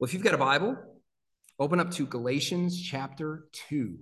[0.00, 0.78] Well, if you've got a Bible,
[1.58, 3.98] open up to Galatians chapter 2.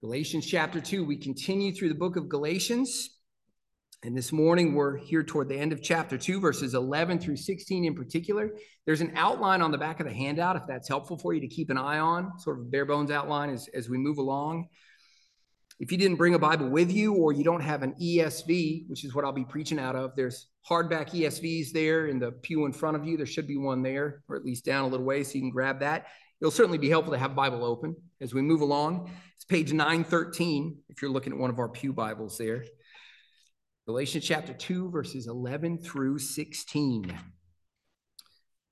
[0.00, 3.10] Galatians chapter 2, we continue through the book of Galatians.
[4.02, 7.84] And this morning, we're here toward the end of chapter 2, verses 11 through 16
[7.84, 8.52] in particular.
[8.86, 11.48] There's an outline on the back of the handout, if that's helpful for you to
[11.48, 14.68] keep an eye on, sort of bare bones outline as, as we move along.
[15.80, 19.04] If you didn't bring a Bible with you or you don't have an ESV, which
[19.04, 22.72] is what I'll be preaching out of, there's hardback ESVs there in the pew in
[22.72, 23.16] front of you.
[23.16, 25.50] There should be one there, or at least down a little way, so you can
[25.50, 26.06] grab that.
[26.40, 29.10] It'll certainly be helpful to have Bible open as we move along.
[29.36, 32.64] It's page 913 if you're looking at one of our pew Bibles there.
[33.86, 37.16] Galatians chapter 2, verses 11 through 16.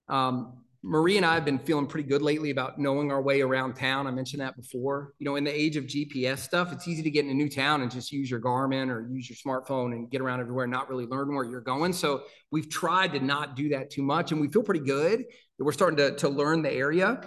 [0.09, 3.75] Um, Marie and I have been feeling pretty good lately about knowing our way around
[3.75, 4.07] town.
[4.07, 5.13] I mentioned that before.
[5.19, 7.49] You know, in the age of GPS stuff, it's easy to get in a new
[7.49, 10.73] town and just use your Garmin or use your smartphone and get around everywhere and
[10.73, 11.93] not really learn where you're going.
[11.93, 14.33] So we've tried to not do that too much.
[14.33, 17.21] And we feel pretty good that we're starting to, to learn the area,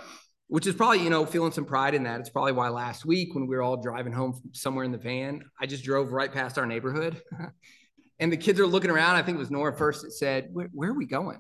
[0.47, 2.20] which is probably, you know, feeling some pride in that.
[2.20, 4.97] It's probably why last week when we were all driving home from somewhere in the
[4.97, 7.22] van, I just drove right past our neighborhood.
[8.20, 9.16] and the kids are looking around.
[9.16, 11.39] I think it was Nora first that said, where, where are we going?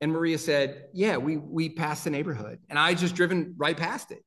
[0.00, 2.60] And Maria said, Yeah, we we passed the neighborhood.
[2.68, 4.22] And I just driven right past it.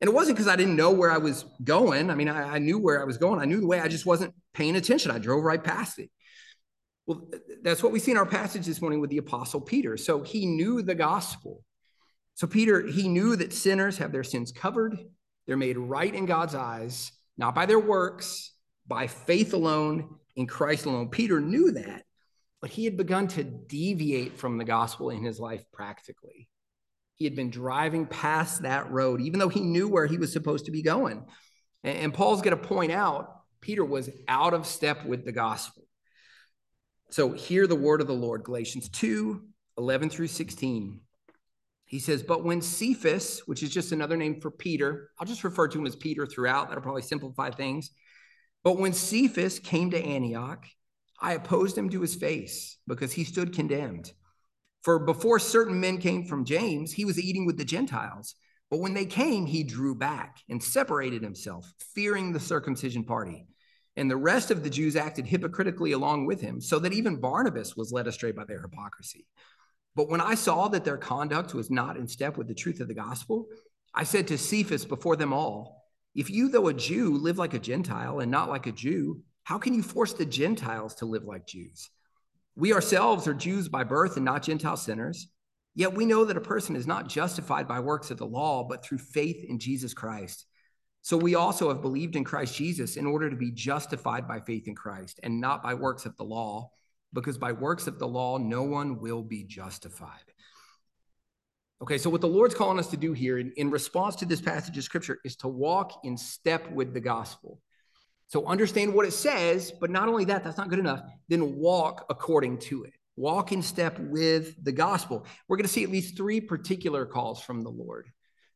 [0.00, 2.10] And it wasn't because I didn't know where I was going.
[2.10, 3.38] I mean, I, I, knew where I was going.
[3.38, 3.80] I knew the way.
[3.80, 5.10] I just wasn't paying attention.
[5.10, 6.10] I drove right past it.
[7.06, 7.28] Well,
[7.62, 9.98] that's what we see in our passage this morning with the apostle Peter.
[9.98, 11.62] So he knew the gospel.
[12.34, 14.96] So Peter, he knew that sinners have their sins covered.
[15.46, 18.52] They're made right in God's eyes, not by their works,
[18.86, 21.10] by faith alone in Christ alone.
[21.10, 22.04] Peter knew that.
[22.60, 26.48] But he had begun to deviate from the gospel in his life practically.
[27.16, 30.66] He had been driving past that road, even though he knew where he was supposed
[30.66, 31.24] to be going.
[31.82, 35.84] And Paul's going to point out Peter was out of step with the gospel.
[37.10, 39.42] So hear the word of the Lord, Galatians 2
[39.78, 41.00] 11 through 16.
[41.86, 45.68] He says, But when Cephas, which is just another name for Peter, I'll just refer
[45.68, 47.90] to him as Peter throughout, that'll probably simplify things.
[48.62, 50.66] But when Cephas came to Antioch,
[51.20, 54.12] I opposed him to his face because he stood condemned.
[54.82, 58.34] For before certain men came from James, he was eating with the Gentiles.
[58.70, 63.46] But when they came, he drew back and separated himself, fearing the circumcision party.
[63.96, 67.76] And the rest of the Jews acted hypocritically along with him, so that even Barnabas
[67.76, 69.26] was led astray by their hypocrisy.
[69.96, 72.88] But when I saw that their conduct was not in step with the truth of
[72.88, 73.48] the gospel,
[73.92, 77.58] I said to Cephas before them all, If you, though a Jew, live like a
[77.58, 81.46] Gentile and not like a Jew, how can you force the Gentiles to live like
[81.46, 81.90] Jews?
[82.56, 85.28] We ourselves are Jews by birth and not Gentile sinners.
[85.74, 88.84] Yet we know that a person is not justified by works of the law, but
[88.84, 90.46] through faith in Jesus Christ.
[91.02, 94.68] So we also have believed in Christ Jesus in order to be justified by faith
[94.68, 96.70] in Christ and not by works of the law,
[97.12, 100.24] because by works of the law, no one will be justified.
[101.82, 104.40] Okay, so what the Lord's calling us to do here in, in response to this
[104.40, 107.58] passage of scripture is to walk in step with the gospel.
[108.30, 111.00] So understand what it says, but not only that, that's not good enough.
[111.28, 112.92] Then walk according to it.
[113.16, 115.26] Walk in step with the gospel.
[115.48, 118.08] We're going to see at least three particular calls from the Lord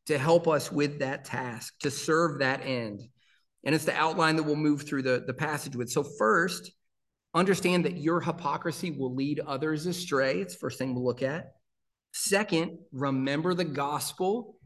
[0.05, 3.01] to help us with that task, to serve that end.
[3.65, 5.89] And it's the outline that we'll move through the, the passage with.
[5.89, 6.71] So, first,
[7.33, 10.39] understand that your hypocrisy will lead others astray.
[10.39, 11.51] It's the first thing we'll look at.
[12.13, 14.57] Second, remember the gospel.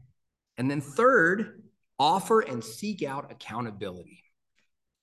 [0.56, 1.64] And then third,
[1.98, 4.22] offer and seek out accountability.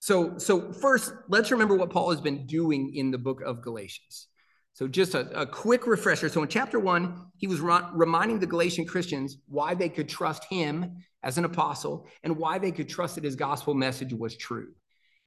[0.07, 4.27] So, so first, let's remember what Paul has been doing in the book of Galatians.
[4.71, 6.29] So, just a, a quick refresher.
[6.29, 11.03] So, in chapter one, he was reminding the Galatian Christians why they could trust him
[11.23, 14.69] as an apostle and why they could trust that his gospel message was true.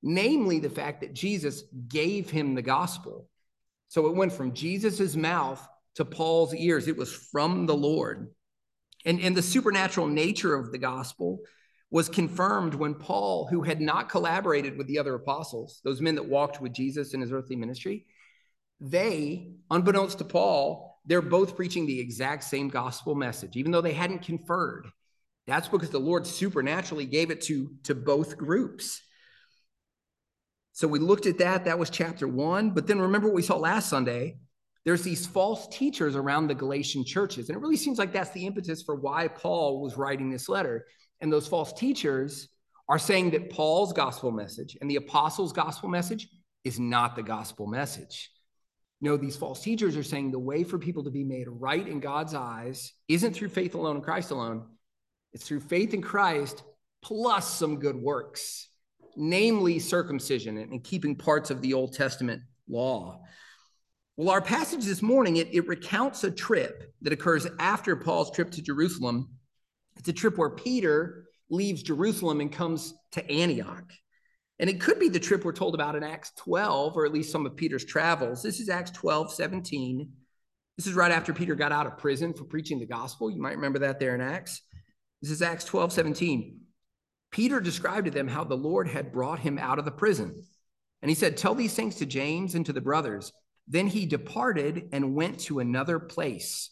[0.03, 3.29] Namely, the fact that Jesus gave him the gospel.
[3.89, 5.63] So, it went from Jesus's mouth
[5.97, 8.33] to Paul's ears, it was from the Lord.
[9.05, 11.41] And, and the supernatural nature of the gospel
[11.91, 16.29] was confirmed when Paul, who had not collaborated with the other apostles, those men that
[16.29, 18.07] walked with Jesus in his earthly ministry,
[18.81, 23.93] they, unbeknownst to Paul, they're both preaching the exact same gospel message, even though they
[23.93, 24.87] hadn't conferred.
[25.47, 29.03] That's because the Lord supernaturally gave it to, to both groups.
[30.73, 31.65] So we looked at that.
[31.65, 32.71] That was chapter one.
[32.71, 34.39] But then remember what we saw last Sunday.
[34.85, 37.49] There's these false teachers around the Galatian churches.
[37.49, 40.87] And it really seems like that's the impetus for why Paul was writing this letter
[41.21, 42.49] and those false teachers
[42.89, 46.29] are saying that Paul's gospel message and the apostles' gospel message
[46.65, 48.31] is not the gospel message.
[49.01, 52.01] No, these false teachers are saying the way for people to be made right in
[52.01, 54.67] God's eyes isn't through faith alone in Christ alone.
[55.33, 56.63] It's through faith in Christ
[57.03, 58.69] plus some good works,
[59.17, 63.23] namely circumcision and keeping parts of the Old Testament law.
[64.17, 68.51] Well, our passage this morning, it, it recounts a trip that occurs after Paul's trip
[68.51, 69.31] to Jerusalem.
[70.01, 73.93] It's a trip where Peter leaves Jerusalem and comes to Antioch.
[74.59, 77.31] And it could be the trip we're told about in Acts 12, or at least
[77.31, 78.43] some of Peter's travels.
[78.43, 80.11] This is Acts 12, 17.
[80.79, 83.31] This is right after Peter got out of prison for preaching the gospel.
[83.31, 84.63] You might remember that there in Acts.
[85.21, 86.61] This is Acts 12, 17.
[87.31, 90.43] Peter described to them how the Lord had brought him out of the prison.
[91.03, 93.33] And he said, Tell these things to James and to the brothers.
[93.69, 96.71] Then he departed and went to another place.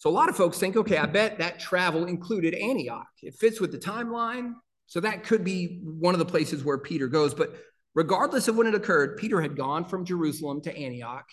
[0.00, 3.10] So a lot of folks think, okay, I bet that travel included Antioch.
[3.22, 4.54] It fits with the timeline.
[4.86, 7.34] So that could be one of the places where Peter goes.
[7.34, 7.54] But
[7.94, 11.26] regardless of when it occurred, Peter had gone from Jerusalem to Antioch,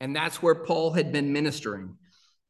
[0.00, 1.94] and that's where Paul had been ministering.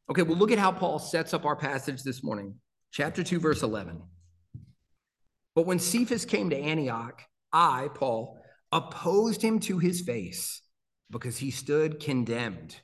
[0.09, 2.55] Okay, well, look at how Paul sets up our passage this morning,
[2.93, 4.01] chapter 2, verse 11.
[5.57, 7.21] But when Cephas came to Antioch,
[7.53, 8.39] I, Paul,
[8.71, 10.63] opposed him to his face
[11.11, 12.77] because he stood condemned.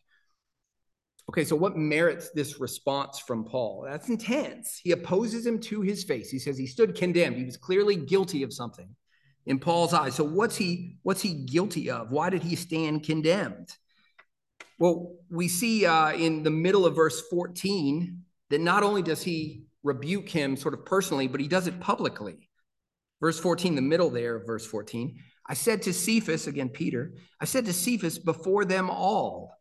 [1.28, 3.86] Okay, so what merits this response from Paul?
[3.88, 4.80] That's intense.
[4.82, 6.30] He opposes him to his face.
[6.30, 7.36] He says he stood condemned.
[7.36, 8.88] He was clearly guilty of something
[9.46, 10.14] in Paul's eyes.
[10.14, 12.10] So what's he what's he guilty of?
[12.10, 13.74] Why did he stand condemned?
[14.78, 19.64] Well, we see uh, in the middle of verse 14 that not only does he
[19.82, 22.48] rebuke him sort of personally, but he does it publicly.
[23.20, 25.16] Verse 14, the middle there of verse 14,
[25.46, 29.56] I said to Cephas, again, Peter, I said to Cephas before them all,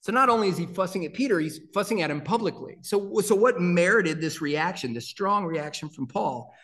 [0.00, 2.78] so not only is he fussing at Peter, he's fussing at him publicly.
[2.80, 6.54] So, so what merited this reaction, this strong reaction from Paul?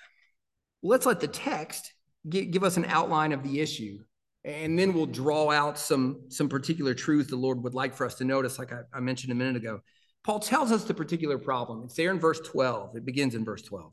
[0.82, 1.92] Let's let the text
[2.28, 3.98] give, us an outline of the issue,
[4.44, 8.14] and then we'll draw out some, some particular truths the Lord would like for us
[8.16, 9.80] to notice, like I, I mentioned a minute ago.
[10.24, 11.82] Paul tells us the particular problem.
[11.84, 12.96] It's there in verse 12.
[12.96, 13.92] It begins in verse 12.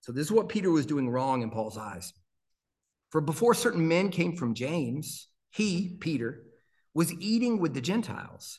[0.00, 2.12] So this is what Peter was doing wrong in Paul's eyes.
[3.10, 6.42] For before certain men came from James, he, Peter,
[6.96, 8.58] was eating with the Gentiles.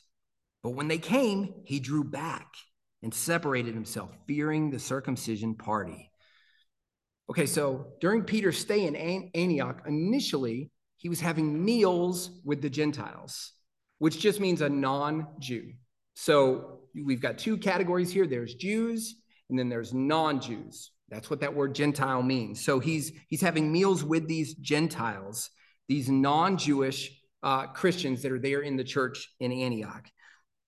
[0.62, 2.54] But when they came, he drew back
[3.02, 6.12] and separated himself, fearing the circumcision party.
[7.28, 8.94] Okay, so during Peter's stay in
[9.34, 13.54] Antioch, initially he was having meals with the Gentiles,
[13.98, 15.72] which just means a non Jew.
[16.14, 19.16] So we've got two categories here there's Jews
[19.50, 20.92] and then there's non Jews.
[21.08, 22.64] That's what that word Gentile means.
[22.64, 25.50] So he's, he's having meals with these Gentiles,
[25.88, 30.08] these non Jewish uh, Christians that are there in the church in Antioch.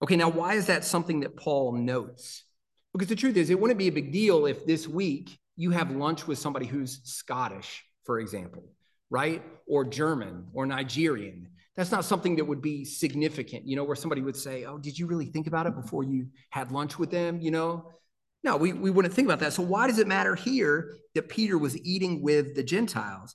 [0.02, 2.44] Okay, now why is that something that Paul notes?
[2.92, 5.90] Because the truth is, it wouldn't be a big deal if this week you have
[5.90, 8.64] lunch with somebody who's Scottish, for example,
[9.10, 9.42] right?
[9.66, 11.48] Or German or Nigerian.
[11.76, 14.98] That's not something that would be significant, you know, where somebody would say, Oh, did
[14.98, 17.40] you really think about it before you had lunch with them?
[17.40, 17.92] You know,
[18.42, 19.52] no, we, we wouldn't think about that.
[19.52, 23.34] So, why does it matter here that Peter was eating with the Gentiles?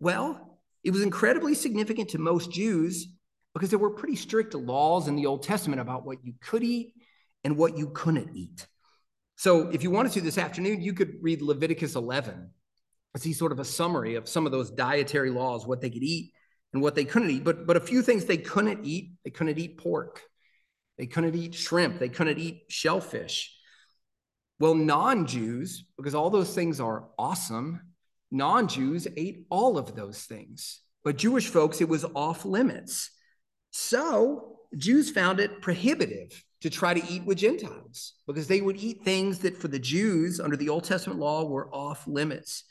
[0.00, 0.51] Well,
[0.84, 3.06] it was incredibly significant to most Jews
[3.54, 6.94] because there were pretty strict laws in the Old Testament about what you could eat
[7.44, 8.66] and what you couldn't eat.
[9.36, 12.50] So, if you wanted to this afternoon, you could read Leviticus 11.
[13.16, 16.32] See sort of a summary of some of those dietary laws, what they could eat
[16.72, 17.44] and what they couldn't eat.
[17.44, 20.22] But, but a few things they couldn't eat they couldn't eat pork,
[20.96, 23.54] they couldn't eat shrimp, they couldn't eat shellfish.
[24.58, 27.80] Well, non Jews, because all those things are awesome,
[28.32, 33.10] Non Jews ate all of those things, but Jewish folks, it was off limits.
[33.72, 39.04] So Jews found it prohibitive to try to eat with Gentiles because they would eat
[39.04, 42.64] things that for the Jews under the Old Testament law were off limits.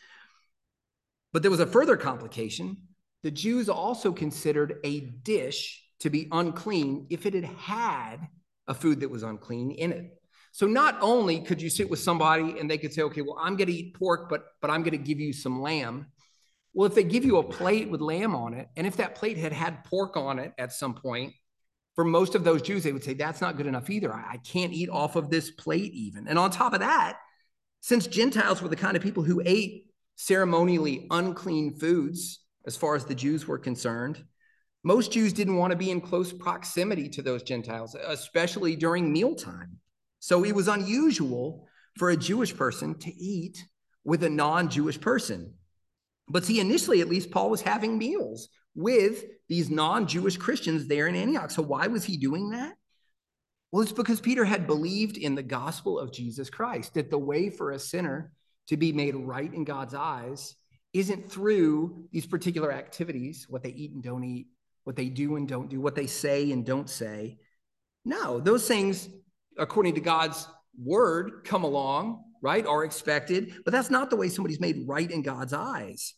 [1.31, 2.77] But there was a further complication.
[3.21, 8.17] The Jews also considered a dish to be unclean if it had had
[8.67, 10.20] a food that was unclean in it.
[10.51, 13.55] So not only could you sit with somebody and they could say, okay, well, I'm
[13.55, 16.07] going to eat pork, but but I'm going to give you some lamb.
[16.73, 19.37] Well, if they give you a plate with lamb on it, and if that plate
[19.37, 21.33] had had pork on it at some point,
[21.95, 24.13] for most of those Jews, they would say, that's not good enough either.
[24.13, 26.27] I can't eat off of this plate even.
[26.27, 27.17] And on top of that,
[27.81, 33.05] since Gentiles were the kind of people who ate ceremonially unclean foods, as far as
[33.05, 34.23] the Jews were concerned,
[34.83, 39.80] most Jews didn't want to be in close proximity to those Gentiles, especially during mealtime.
[40.21, 43.65] So it was unusual for a Jewish person to eat
[44.05, 45.55] with a non Jewish person.
[46.29, 51.07] But see, initially, at least, Paul was having meals with these non Jewish Christians there
[51.07, 51.49] in Antioch.
[51.51, 52.75] So why was he doing that?
[53.71, 57.49] Well, it's because Peter had believed in the gospel of Jesus Christ, that the way
[57.49, 58.31] for a sinner
[58.67, 60.55] to be made right in God's eyes
[60.93, 64.47] isn't through these particular activities, what they eat and don't eat,
[64.83, 67.39] what they do and don't do, what they say and don't say.
[68.05, 69.09] No, those things
[69.57, 70.47] according to God's
[70.81, 73.53] word, come along, right, are expected.
[73.63, 76.13] But that's not the way somebody's made right in God's eyes.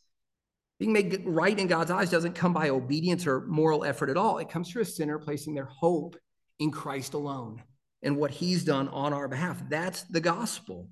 [0.80, 4.40] Being made right in God's eyes doesn't come by obedience or moral effort at all.
[4.40, 6.16] It comes through a sinner placing their hope
[6.60, 7.62] in Christ alone
[8.02, 9.62] and what he's done on our behalf.
[9.70, 10.90] That's the gospel.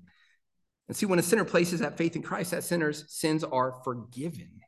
[0.88, 4.60] And see, when a sinner places that faith in Christ, that sinner's sins are forgiven.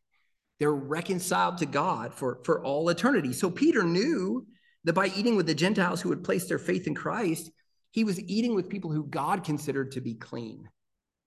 [0.61, 3.33] They're reconciled to God for, for all eternity.
[3.33, 4.47] So Peter knew
[4.85, 7.51] that by eating with the Gentiles who had placed their faith in Christ,
[7.95, 10.69] he was eating with people who God considered to be clean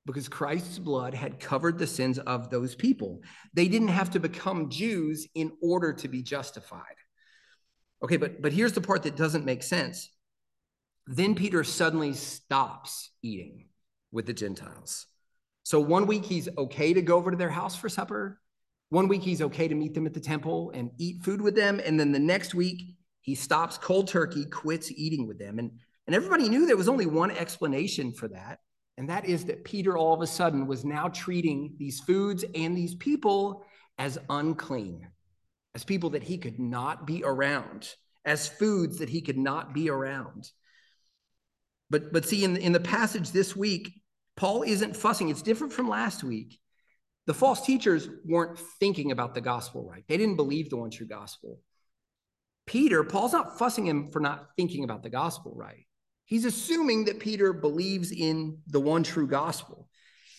[0.05, 3.21] because Christ's blood had covered the sins of those people.
[3.53, 6.81] They didn't have to become Jews in order to be justified.
[8.03, 10.09] Okay, but, but here's the part that doesn't make sense.
[11.05, 13.69] Then Peter suddenly stops eating
[14.11, 15.05] with the Gentiles.
[15.63, 18.41] So one week he's okay to go over to their house for supper.
[18.89, 21.79] One week he's okay to meet them at the temple and eat food with them.
[21.85, 25.59] And then the next week he stops cold turkey, quits eating with them.
[25.59, 25.71] And,
[26.07, 28.59] and everybody knew there was only one explanation for that.
[28.97, 32.75] And that is that Peter all of a sudden was now treating these foods and
[32.75, 33.63] these people
[33.99, 35.07] as unclean,
[35.75, 37.93] as people that he could not be around,
[38.25, 40.49] as foods that he could not be around.
[41.89, 44.01] But but see, in in the passage this week,
[44.35, 45.29] Paul isn't fussing.
[45.29, 46.59] It's different from last week.
[47.27, 50.03] The false teachers weren't thinking about the gospel right.
[50.07, 51.59] They didn't believe the one true gospel.
[52.65, 55.86] Peter, Paul's not fussing him for not thinking about the gospel right.
[56.27, 59.89] He's assuming that Peter believes in the one true gospel.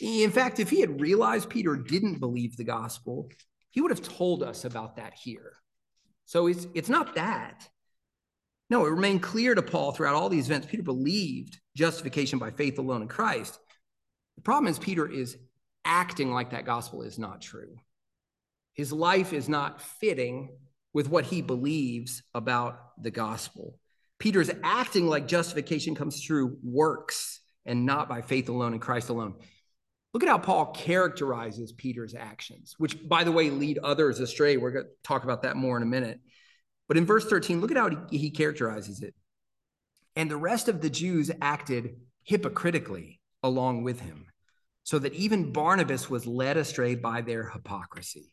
[0.01, 3.31] In fact, if he had realized Peter didn't believe the gospel,
[3.71, 5.55] he would have told us about that here.
[6.27, 7.67] So it's, it's not that.
[8.69, 10.67] No, it remained clear to Paul throughout all these events.
[10.67, 13.59] Peter believed justification by faith alone in Christ.
[14.37, 15.39] The problem is, Peter is
[15.87, 17.77] acting like that gospel is not true.
[18.75, 20.51] His life is not fitting
[20.93, 23.79] with what he believes about the gospel.
[24.19, 29.35] Peter's acting like justification comes through works and not by faith alone in Christ alone.
[30.15, 34.57] Look at how Paul characterizes Peter's actions, which, by the way, lead others astray.
[34.57, 36.21] We're going to talk about that more in a minute.
[36.89, 39.15] But in verse 13, look at how he, he characterizes it.
[40.17, 44.27] And the rest of the Jews acted hypocritically along with him,
[44.83, 48.33] so that even Barnabas was led astray by their hypocrisy.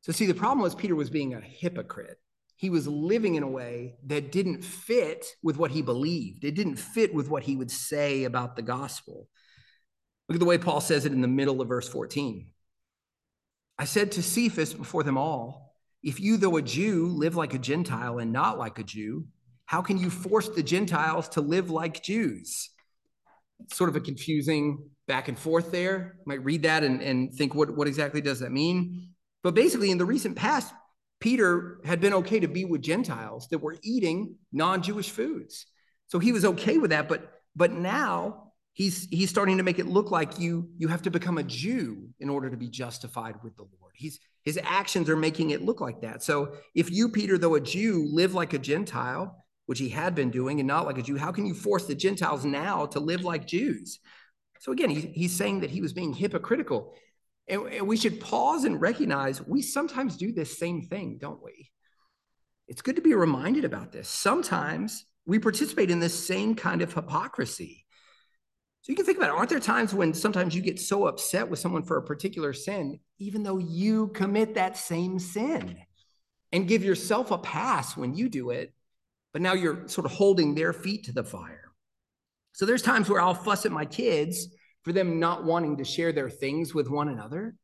[0.00, 2.18] So, see, the problem was Peter was being a hypocrite.
[2.62, 6.76] He was living in a way that didn't fit with what he believed, it didn't
[6.76, 9.28] fit with what he would say about the gospel.
[10.28, 12.46] Look at the way Paul says it in the middle of verse 14.
[13.80, 17.58] I said to Cephas before them all, if you, though a Jew, live like a
[17.58, 19.26] Gentile and not like a Jew,
[19.66, 22.70] how can you force the Gentiles to live like Jews?
[23.70, 26.16] sort of a confusing back and forth there.
[26.18, 29.10] You might read that and, and think, what, what exactly does that mean?
[29.42, 30.72] But basically, in the recent past,
[31.22, 35.66] Peter had been okay to be with Gentiles that were eating non-Jewish foods.
[36.08, 37.08] So he was okay with that.
[37.08, 41.12] But but now he's he's starting to make it look like you you have to
[41.12, 43.92] become a Jew in order to be justified with the Lord.
[43.94, 46.24] He's his actions are making it look like that.
[46.24, 50.30] So if you, Peter, though a Jew, live like a Gentile, which he had been
[50.32, 53.22] doing, and not like a Jew, how can you force the Gentiles now to live
[53.22, 54.00] like Jews?
[54.58, 56.96] So again, he, he's saying that he was being hypocritical.
[57.48, 61.70] And, and we should pause and recognize we sometimes do this same thing, don't we?
[62.68, 64.08] It's good to be reminded about this.
[64.08, 67.84] Sometimes we participate in this same kind of hypocrisy.
[68.82, 69.36] So you can think about it.
[69.36, 72.98] Aren't there times when sometimes you get so upset with someone for a particular sin,
[73.18, 75.78] even though you commit that same sin
[76.50, 78.72] and give yourself a pass when you do it,
[79.32, 81.70] but now you're sort of holding their feet to the fire.
[82.52, 84.48] So there's times where I'll fuss at my kids
[84.82, 87.54] for them not wanting to share their things with one another.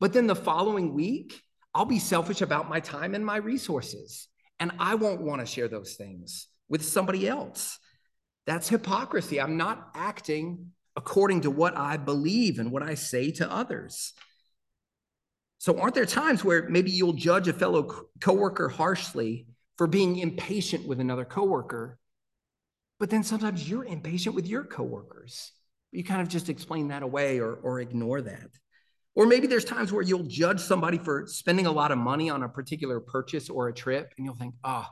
[0.00, 1.40] But then the following week,
[1.74, 5.68] I'll be selfish about my time and my resources, and I won't want to share
[5.68, 7.78] those things with somebody else.
[8.46, 9.40] That's hypocrisy.
[9.40, 14.14] I'm not acting according to what I believe and what I say to others.
[15.58, 20.86] So, aren't there times where maybe you'll judge a fellow coworker harshly for being impatient
[20.86, 21.98] with another coworker,
[22.98, 25.52] but then sometimes you're impatient with your coworkers?
[25.92, 28.50] You kind of just explain that away or, or ignore that.
[29.14, 32.42] Or maybe there's times where you'll judge somebody for spending a lot of money on
[32.42, 34.86] a particular purchase or a trip, and you'll think, oh,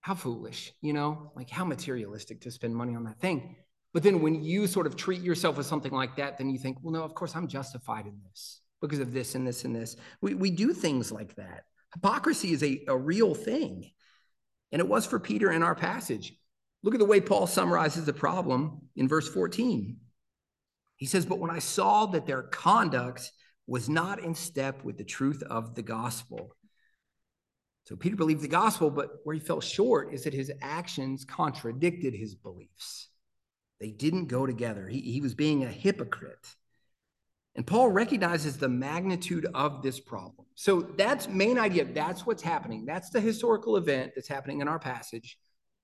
[0.00, 3.56] how foolish, you know, like how materialistic to spend money on that thing.
[3.92, 6.78] But then when you sort of treat yourself as something like that, then you think,
[6.82, 9.96] well, no, of course I'm justified in this because of this and this and this.
[10.20, 11.64] We, we do things like that.
[11.94, 13.90] Hypocrisy is a, a real thing.
[14.72, 16.34] And it was for Peter in our passage.
[16.82, 19.96] Look at the way Paul summarizes the problem in verse 14.
[20.96, 23.30] He says, But when I saw that their conduct
[23.66, 26.56] was not in step with the truth of the gospel,
[27.84, 32.14] so Peter believed the gospel, but where he fell short is that his actions contradicted
[32.14, 33.08] his beliefs.
[33.80, 34.86] They didn't go together.
[34.86, 36.54] He, he was being a hypocrite.
[37.56, 40.46] And Paul recognizes the magnitude of this problem.
[40.54, 41.84] So that's main idea.
[41.84, 42.84] That's what's happening.
[42.84, 45.36] That's the historical event that's happening in our passage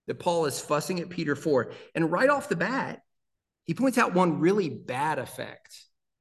[0.07, 1.73] that Paul is fussing at Peter for.
[1.95, 3.03] And right off the bat,
[3.65, 5.77] he points out one really bad effect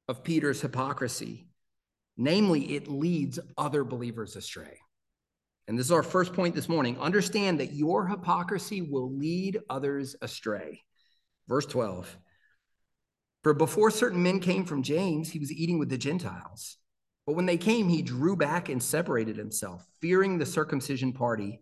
[0.08, 1.48] of Peter's hypocrisy.
[2.18, 4.80] Namely, it leads other believers astray.
[5.68, 7.00] And this is our first point this morning.
[7.00, 10.82] Understand that your hypocrisy will lead others astray.
[11.48, 12.18] Verse 12
[13.44, 16.78] For before certain men came from James, he was eating with the Gentiles.
[17.26, 21.62] But when they came, he drew back and separated himself, fearing the circumcision party.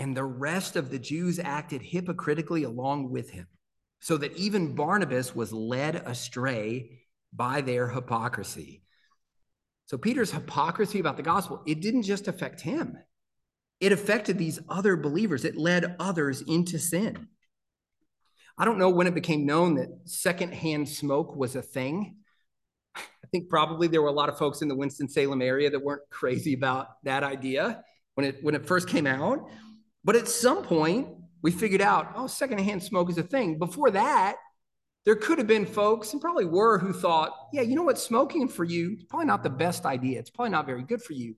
[0.00, 3.46] And the rest of the Jews acted hypocritically along with him,
[4.00, 7.02] so that even Barnabas was led astray
[7.34, 8.82] by their hypocrisy.
[9.84, 12.96] So Peter's hypocrisy about the gospel, it didn't just affect him.
[13.78, 15.44] It affected these other believers.
[15.44, 17.28] It led others into sin.
[18.56, 22.16] I don't know when it became known that secondhand smoke was a thing.
[22.96, 26.08] I think probably there were a lot of folks in the Winston-Salem area that weren't
[26.08, 27.82] crazy about that idea
[28.14, 29.50] when it when it first came out.
[30.04, 31.08] But at some point,
[31.42, 33.58] we figured out, oh, secondhand smoke is a thing.
[33.58, 34.36] Before that,
[35.04, 38.48] there could have been folks, and probably were, who thought, yeah, you know what, smoking
[38.48, 40.18] for you is probably not the best idea.
[40.18, 41.36] It's probably not very good for you.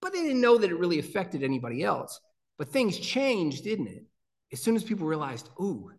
[0.00, 2.18] But they didn't know that it really affected anybody else.
[2.56, 4.04] But things changed, didn't it?
[4.52, 5.90] As soon as people realized, ooh,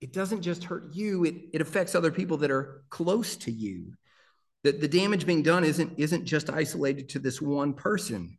[0.00, 3.92] it doesn't just hurt you, it, it affects other people that are close to you.
[4.64, 8.37] That the damage being done isn't, isn't just isolated to this one person.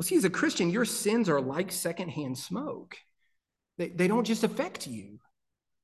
[0.00, 2.96] Well, see, as a Christian, your sins are like secondhand smoke.
[3.76, 5.18] They, they don't just affect you,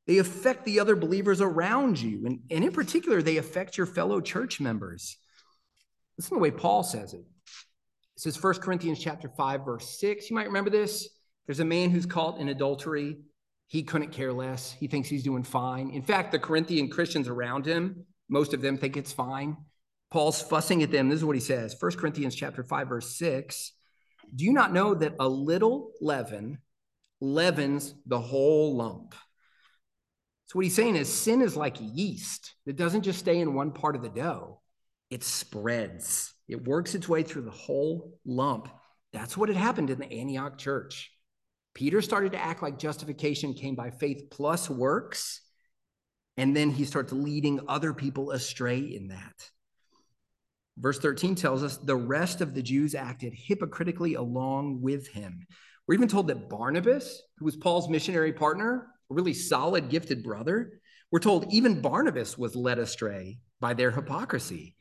[0.06, 2.24] they affect the other believers around you.
[2.24, 5.18] And, and in particular, they affect your fellow church members.
[6.16, 7.26] Listen to the way Paul says it.
[8.16, 10.30] It says 1 Corinthians chapter 5, verse 6.
[10.30, 11.10] You might remember this.
[11.44, 13.18] There's a man who's caught in adultery.
[13.66, 14.72] He couldn't care less.
[14.72, 15.90] He thinks he's doing fine.
[15.90, 19.58] In fact, the Corinthian Christians around him, most of them think it's fine.
[20.10, 21.10] Paul's fussing at them.
[21.10, 23.72] This is what he says 1 Corinthians chapter 5, verse 6.
[24.34, 26.58] Do you not know that a little leaven
[27.20, 29.14] leavens the whole lump?
[30.46, 33.72] So, what he's saying is sin is like yeast that doesn't just stay in one
[33.72, 34.60] part of the dough,
[35.10, 38.68] it spreads, it works its way through the whole lump.
[39.12, 41.10] That's what had happened in the Antioch church.
[41.74, 45.40] Peter started to act like justification came by faith plus works,
[46.36, 49.50] and then he starts leading other people astray in that.
[50.78, 55.46] Verse 13 tells us the rest of the Jews acted hypocritically along with him.
[55.86, 60.80] We're even told that Barnabas, who was Paul's missionary partner, a really solid, gifted brother.
[61.10, 64.74] We're told even Barnabas was led astray by their hypocrisy.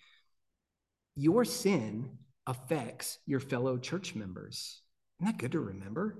[1.15, 4.81] Your sin affects your fellow church members.
[5.19, 6.17] Isn't that good to remember?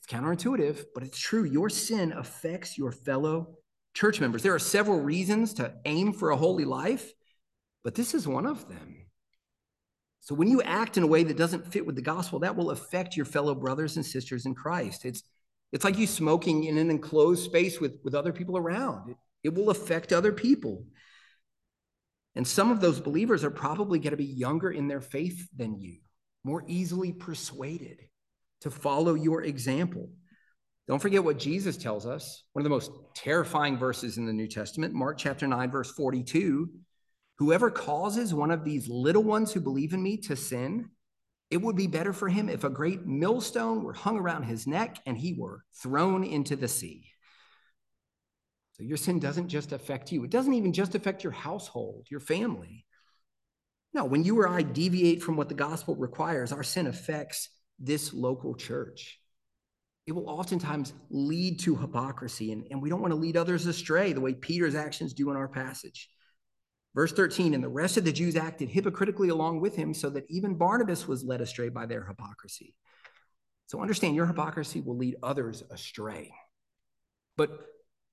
[0.00, 1.44] It's counterintuitive, but it's true.
[1.44, 3.56] Your sin affects your fellow
[3.94, 4.42] church members.
[4.42, 7.12] There are several reasons to aim for a holy life,
[7.84, 9.06] but this is one of them.
[10.20, 12.70] So when you act in a way that doesn't fit with the gospel, that will
[12.70, 15.04] affect your fellow brothers and sisters in Christ.
[15.04, 15.22] It's
[15.72, 19.10] it's like you smoking in an enclosed space with, with other people around.
[19.10, 20.84] It, it will affect other people.
[22.34, 25.78] And some of those believers are probably going to be younger in their faith than
[25.78, 25.98] you,
[26.44, 27.98] more easily persuaded
[28.62, 30.10] to follow your example.
[30.86, 34.48] Don't forget what Jesus tells us, one of the most terrifying verses in the New
[34.48, 36.68] Testament, Mark chapter 9, verse 42.
[37.40, 40.90] Whoever causes one of these little ones who believe in me to sin,
[41.50, 44.98] it would be better for him if a great millstone were hung around his neck
[45.06, 47.06] and he were thrown into the sea.
[48.74, 52.20] So your sin doesn't just affect you, it doesn't even just affect your household, your
[52.20, 52.84] family.
[53.94, 57.48] No, when you or I deviate from what the gospel requires, our sin affects
[57.78, 59.18] this local church.
[60.06, 64.12] It will oftentimes lead to hypocrisy, and, and we don't want to lead others astray
[64.12, 66.10] the way Peter's actions do in our passage.
[66.94, 70.28] Verse 13, and the rest of the Jews acted hypocritically along with him, so that
[70.28, 72.74] even Barnabas was led astray by their hypocrisy.
[73.66, 76.32] So understand your hypocrisy will lead others astray.
[77.36, 77.50] But,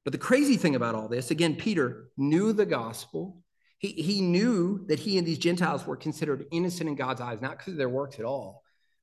[0.03, 3.41] but the crazy thing about all this, again, Peter knew the gospel.
[3.79, 7.57] He, he knew that he and these Gentiles were considered innocent in God's eyes, not
[7.57, 8.61] because of their works at all,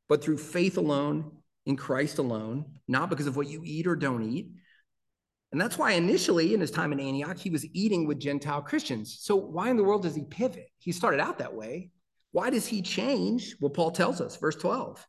[0.08, 1.32] but through faith alone
[1.66, 4.52] in Christ alone, not because of what you eat or don't eat.
[5.55, 9.19] And that's why initially in his time in Antioch, he was eating with Gentile Christians.
[9.21, 10.69] So why in the world does he pivot?
[10.79, 11.90] He started out that way.
[12.33, 13.55] Why does he change?
[13.61, 15.07] Well, Paul tells us, verse 12.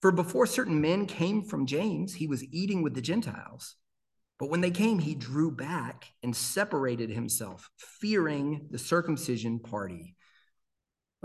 [0.00, 3.74] For before certain men came from James, he was eating with the Gentiles.
[4.38, 10.14] But when they came, he drew back and separated himself, fearing the circumcision party.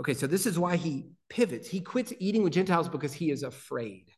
[0.00, 1.68] Okay, so this is why he pivots.
[1.68, 4.10] He quits eating with Gentiles because he is afraid.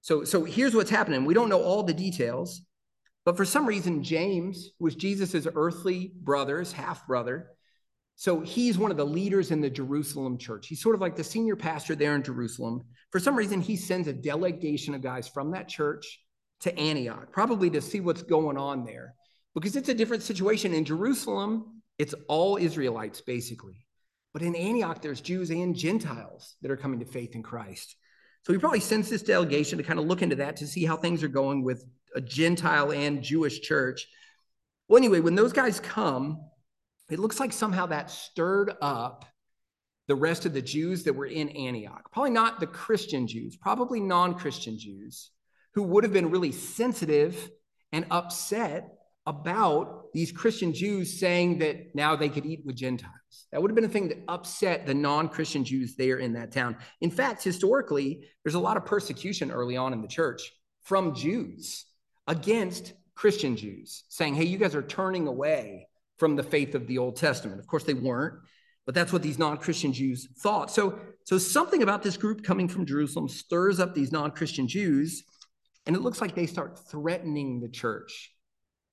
[0.00, 1.26] So, so here's what's happening.
[1.26, 2.62] We don't know all the details,
[3.24, 7.50] but for some reason, James, was Jesus' earthly brother, his half brother,
[8.16, 10.68] So he's one of the leaders in the Jerusalem church.
[10.68, 12.82] He's sort of like the senior pastor there in Jerusalem.
[13.10, 16.20] For some reason, he sends a delegation of guys from that church
[16.60, 19.14] to Antioch, probably to see what's going on there,
[19.54, 20.72] because it's a different situation.
[20.72, 23.86] In Jerusalem, it's all Israelites, basically.
[24.32, 27.96] But in Antioch, there's Jews and Gentiles that are coming to faith in Christ.
[28.44, 30.96] So he probably sends this delegation to kind of look into that to see how
[30.96, 34.06] things are going with a Gentile and Jewish church.
[34.88, 36.40] Well, anyway, when those guys come,
[37.10, 39.24] it looks like somehow that stirred up
[40.08, 42.10] the rest of the Jews that were in Antioch.
[42.12, 45.30] Probably not the Christian Jews, probably non Christian Jews,
[45.74, 47.50] who would have been really sensitive
[47.92, 48.88] and upset
[49.24, 53.12] about these Christian Jews saying that now they could eat with Gentiles.
[53.50, 56.52] That would have been a thing that upset the non Christian Jews there in that
[56.52, 56.76] town.
[57.00, 61.86] In fact, historically, there's a lot of persecution early on in the church from Jews
[62.26, 66.98] against Christian Jews, saying, hey, you guys are turning away from the faith of the
[66.98, 67.60] Old Testament.
[67.60, 68.34] Of course, they weren't,
[68.86, 70.70] but that's what these non Christian Jews thought.
[70.70, 75.24] So, so something about this group coming from Jerusalem stirs up these non Christian Jews,
[75.86, 78.32] and it looks like they start threatening the church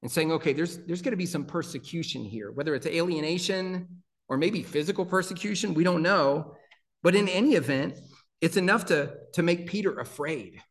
[0.01, 3.87] and saying, okay, there's, there's going to be some persecution here, whether it's alienation
[4.27, 6.55] or maybe physical persecution, we don't know.
[7.03, 7.97] But in any event,
[8.41, 10.61] it's enough to, to make Peter afraid,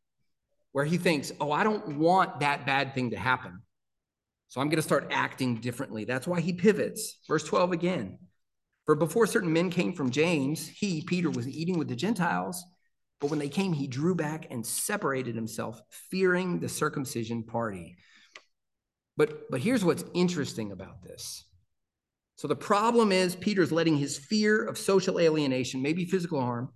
[0.72, 3.60] where he thinks, oh, I don't want that bad thing to happen.
[4.48, 6.04] So I'm going to start acting differently.
[6.04, 7.18] That's why he pivots.
[7.28, 8.18] Verse 12 again.
[8.86, 12.64] For before certain men came from James, he, Peter, was eating with the Gentiles.
[13.20, 17.98] But when they came, he drew back and separated himself, fearing the circumcision party.
[19.18, 21.44] But, but here's what's interesting about this.
[22.36, 26.70] So the problem is Peter's letting his fear of social alienation, maybe physical harm,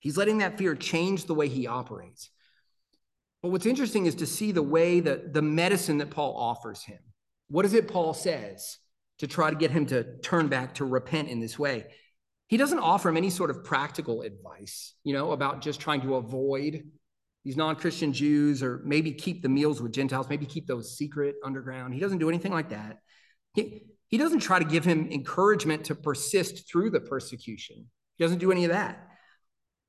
[0.00, 2.30] he's letting that fear change the way he operates.
[3.40, 6.98] But what's interesting is to see the way that the medicine that Paul offers him.
[7.48, 8.78] What is it Paul says
[9.20, 11.86] to try to get him to turn back to repent in this way?
[12.48, 16.16] He doesn't offer him any sort of practical advice, you know, about just trying to
[16.16, 16.82] avoid
[17.46, 21.94] these non-Christian Jews or maybe keep the meals with Gentiles, maybe keep those secret underground.
[21.94, 22.98] He doesn't do anything like that.
[23.54, 27.86] He, he doesn't try to give him encouragement to persist through the persecution.
[28.16, 29.10] He doesn't do any of that.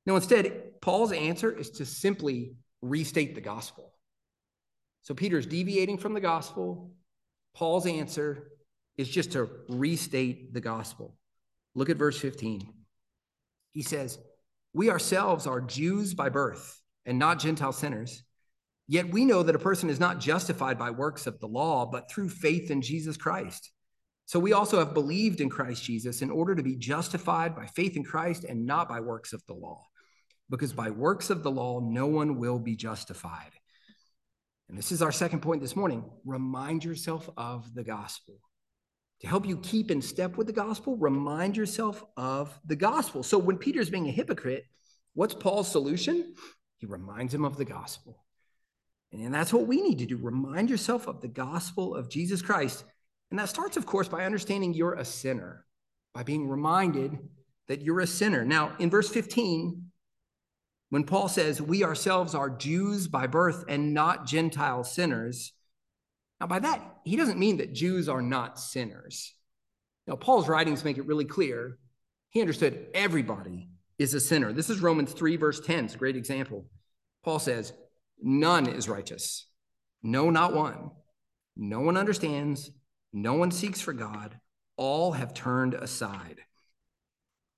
[0.06, 3.92] No, instead, Paul's answer is to simply restate the gospel.
[5.02, 6.92] So Peter's deviating from the gospel.
[7.56, 8.52] Paul's answer
[8.96, 11.16] is just to restate the gospel.
[11.74, 12.72] Look at verse 15.
[13.72, 14.16] He says,
[14.72, 18.22] We ourselves are Jews by birth and not Gentile sinners.
[18.86, 22.10] Yet we know that a person is not justified by works of the law, but
[22.10, 23.70] through faith in Jesus Christ.
[24.26, 27.96] So we also have believed in Christ Jesus in order to be justified by faith
[27.96, 29.82] in Christ and not by works of the law
[30.50, 33.52] because by works of the law, no one will be justified.
[34.68, 36.04] And this is our second point this morning.
[36.24, 38.38] Remind yourself of the gospel.
[39.20, 43.22] To help you keep in step with the gospel, remind yourself of the gospel.
[43.22, 44.64] So when Peter's being a hypocrite,
[45.14, 46.34] what's Paul's solution?
[46.78, 48.24] He reminds him of the gospel.
[49.12, 50.16] And that's what we need to do.
[50.16, 52.84] Remind yourself of the gospel of Jesus Christ.
[53.30, 55.64] And that starts, of course, by understanding you're a sinner,
[56.14, 57.18] by being reminded
[57.68, 58.44] that you're a sinner.
[58.44, 59.90] Now, in verse 15,
[60.90, 65.52] when Paul says, We ourselves are Jews by birth and not Gentile sinners,
[66.40, 69.34] now by that, he doesn't mean that Jews are not sinners.
[70.06, 71.78] Now, Paul's writings make it really clear.
[72.30, 74.52] He understood everybody is a sinner.
[74.52, 75.86] This is Romans 3, verse 10.
[75.86, 76.66] It's a great example.
[77.24, 77.72] Paul says,
[78.20, 79.46] None is righteous.
[80.02, 80.90] No, not one.
[81.56, 82.70] No one understands.
[83.12, 84.38] No one seeks for God.
[84.76, 86.36] All have turned aside.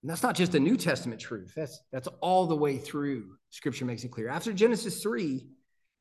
[0.02, 1.52] And that's not just a New Testament truth.
[1.54, 3.36] That's that's all the way through.
[3.50, 4.28] Scripture makes it clear.
[4.28, 5.46] After Genesis 3,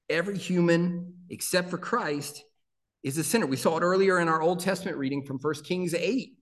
[0.09, 2.43] every human except for Christ
[3.03, 3.45] is a sinner.
[3.45, 6.33] We saw it earlier in our Old Testament reading from 1 Kings 8.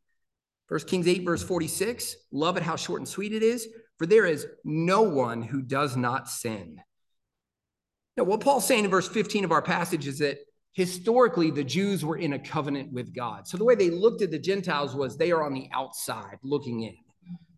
[0.67, 2.15] 1 Kings 8, verse 46.
[2.31, 3.67] Love it how short and sweet it is.
[3.97, 6.81] For there is no one who does not sin.
[8.15, 10.39] Now, what Paul's saying in verse 15 of our passage is that
[10.73, 13.47] historically the Jews were in a covenant with God.
[13.47, 16.81] So the way they looked at the Gentiles was they are on the outside looking
[16.81, 16.95] in.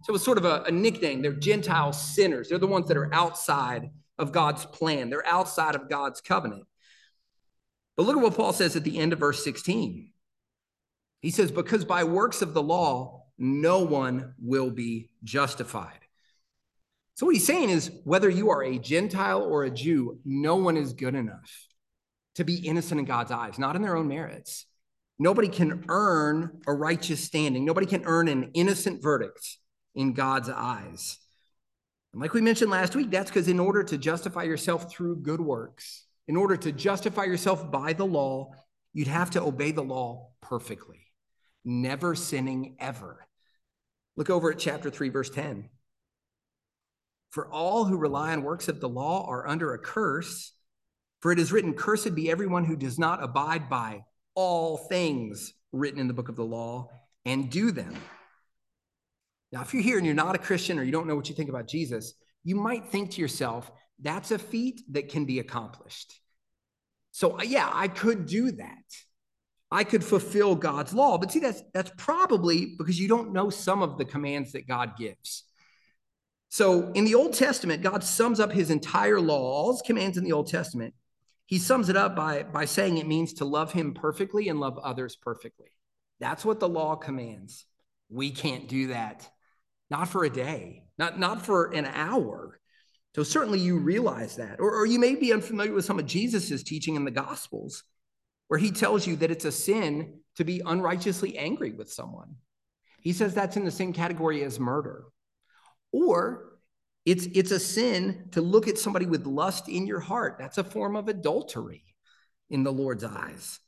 [0.03, 1.21] So it was sort of a, a nickname.
[1.21, 2.49] They're Gentile sinners.
[2.49, 6.65] They're the ones that are outside of God's plan, they're outside of God's covenant.
[7.95, 10.11] But look at what Paul says at the end of verse 16.
[11.21, 15.99] He says, Because by works of the law, no one will be justified.
[17.19, 20.77] So, what he's saying is, whether you are a Gentile or a Jew, no one
[20.77, 21.51] is good enough
[22.35, 24.65] to be innocent in God's eyes, not in their own merits.
[25.19, 29.57] Nobody can earn a righteous standing, nobody can earn an innocent verdict
[29.93, 31.17] in God's eyes.
[32.13, 35.41] And like we mentioned last week, that's because in order to justify yourself through good
[35.41, 38.53] works, in order to justify yourself by the law,
[38.93, 41.07] you'd have to obey the law perfectly,
[41.65, 43.27] never sinning ever.
[44.15, 45.67] Look over at chapter 3, verse 10.
[47.31, 50.53] For all who rely on works of the law are under a curse,
[51.21, 54.03] for it is written, Cursed be everyone who does not abide by
[54.35, 56.89] all things written in the book of the law
[57.25, 57.93] and do them.
[59.51, 61.35] Now, if you're here and you're not a Christian or you don't know what you
[61.35, 62.13] think about Jesus,
[62.43, 66.19] you might think to yourself, that's a feat that can be accomplished.
[67.11, 68.83] So, uh, yeah, I could do that.
[69.71, 71.17] I could fulfill God's law.
[71.17, 74.93] But see, that's that's probably because you don't know some of the commands that God
[74.97, 75.43] gives.
[76.49, 80.23] So in the Old Testament, God sums up his entire law, all his commands in
[80.23, 80.95] the Old Testament.
[81.45, 84.77] He sums it up by, by saying it means to love him perfectly and love
[84.79, 85.69] others perfectly.
[86.19, 87.65] That's what the law commands.
[88.09, 89.27] We can't do that.
[89.89, 92.59] Not for a day, not, not for an hour.
[93.15, 94.59] So certainly you realize that.
[94.59, 97.83] Or, or you may be unfamiliar with some of Jesus's teaching in the Gospels,
[98.47, 102.35] where he tells you that it's a sin to be unrighteously angry with someone.
[103.01, 105.05] He says that's in the same category as murder.
[105.91, 106.59] Or
[107.05, 110.37] it's, it's a sin to look at somebody with lust in your heart.
[110.39, 111.83] That's a form of adultery
[112.49, 113.59] in the Lord's eyes.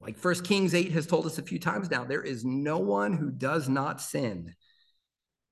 [0.00, 3.14] Like First Kings 8 has told us a few times now, there is no one
[3.14, 4.54] who does not sin.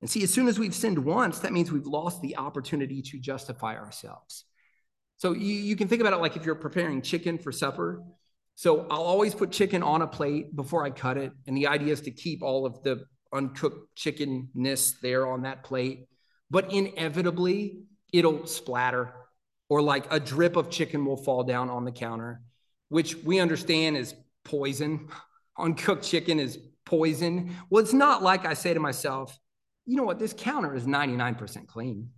[0.00, 3.18] And see, as soon as we've sinned once, that means we've lost the opportunity to
[3.18, 4.44] justify ourselves.
[5.16, 8.02] So you, you can think about it like if you're preparing chicken for supper.
[8.56, 11.32] So I'll always put chicken on a plate before I cut it.
[11.46, 13.04] And the idea is to keep all of the
[13.34, 16.08] uncooked chickenness there on that plate.
[16.50, 19.12] But inevitably, it'll splatter
[19.68, 22.40] or like a drip of chicken will fall down on the counter,
[22.88, 25.08] which we understand is poison.
[25.58, 27.54] Uncooked chicken is poison.
[27.70, 29.38] Well, it's not like I say to myself,
[29.86, 32.10] you know what, this counter is 99% clean.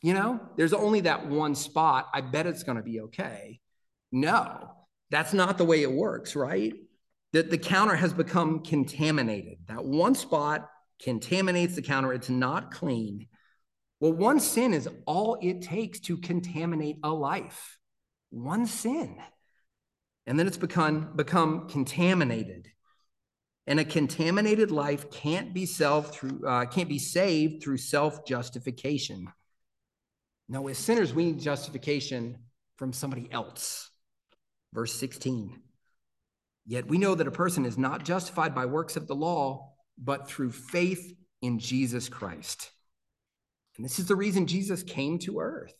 [0.00, 2.08] You know, there's only that one spot.
[2.12, 3.60] I bet it's going to be okay.
[4.10, 4.70] No,
[5.10, 6.74] that's not the way it works, right?
[7.32, 9.58] That the counter has become contaminated.
[9.68, 10.68] That one spot
[11.02, 12.12] contaminates the counter.
[12.12, 13.28] It's not clean.
[14.00, 17.78] Well, one sin is all it takes to contaminate a life.
[18.30, 19.16] One sin.
[20.26, 22.68] And then it's become, become contaminated.
[23.66, 29.28] And a contaminated life can't be self through uh, can't be saved through self-justification.
[30.48, 32.38] No, as sinners, we need justification
[32.76, 33.88] from somebody else.
[34.72, 35.60] Verse 16.
[36.64, 40.28] Yet we know that a person is not justified by works of the law, but
[40.28, 42.70] through faith in Jesus Christ.
[43.76, 45.74] And this is the reason Jesus came to earth.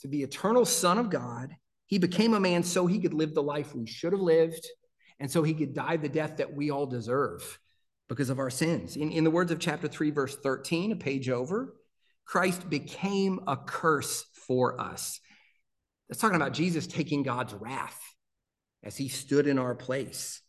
[0.00, 3.42] To the eternal Son of God, he became a man so he could live the
[3.42, 4.66] life we should have lived,
[5.18, 7.58] and so he could die the death that we all deserve
[8.08, 8.96] because of our sins.
[8.96, 11.74] In, in the words of chapter 3, verse 13, a page over,
[12.24, 15.20] Christ became a curse for us.
[16.08, 18.00] That's talking about Jesus taking God's wrath
[18.86, 20.40] as he stood in our place.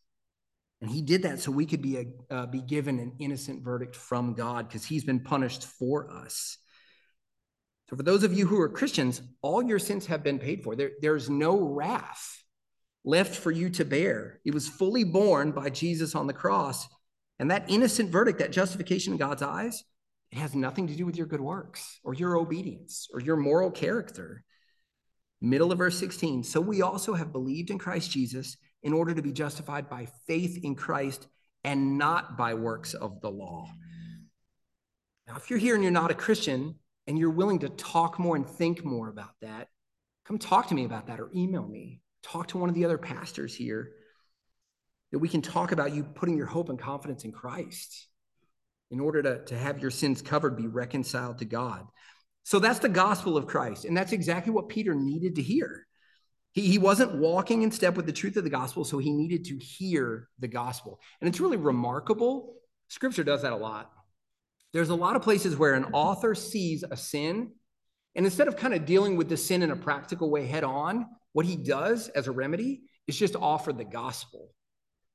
[0.80, 3.95] And he did that so we could be, a, uh, be given an innocent verdict
[3.95, 6.60] from God because he's been punished for us.
[7.89, 10.76] So, for those of you who are Christians, all your sins have been paid for.
[10.76, 12.43] There, there's no wrath
[13.04, 14.39] left for you to bear.
[14.45, 16.88] It was fully borne by Jesus on the cross.
[17.39, 19.84] And that innocent verdict, that justification in God's eyes,
[20.32, 23.71] it has nothing to do with your good works or your obedience or your moral
[23.71, 24.43] character.
[25.41, 26.43] Middle of verse 16.
[26.43, 30.63] So we also have believed in Christ Jesus in order to be justified by faith
[30.63, 31.28] in Christ
[31.63, 33.67] and not by works of the law.
[35.28, 38.36] Now, if you're here and you're not a Christian and you're willing to talk more
[38.36, 39.67] and think more about that,
[40.26, 42.02] come talk to me about that or email me.
[42.23, 43.91] Talk to one of the other pastors here
[45.12, 48.08] that we can talk about you putting your hope and confidence in Christ
[48.89, 51.86] in order to, to have your sins covered, be reconciled to God.
[52.47, 53.83] So that's the gospel of Christ.
[53.83, 55.86] And that's exactly what Peter needed to hear.
[56.53, 59.43] He, he wasn't walking in step with the truth of the gospel, so he needed
[59.47, 61.01] to hear the gospel.
[61.19, 62.53] And it's really remarkable.
[62.88, 63.91] Scripture does that a lot.
[64.71, 67.51] There's a lot of places where an author sees a sin,
[68.15, 71.05] and instead of kind of dealing with the sin in a practical way head on,
[71.33, 74.53] what he does as a remedy is just offer the gospel.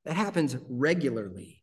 [0.05, 1.63] That happens regularly.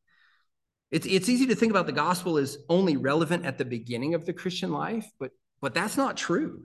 [0.89, 4.25] It's, it's easy to think about the gospel as only relevant at the beginning of
[4.25, 5.29] the Christian life, but
[5.61, 6.63] but that's not true.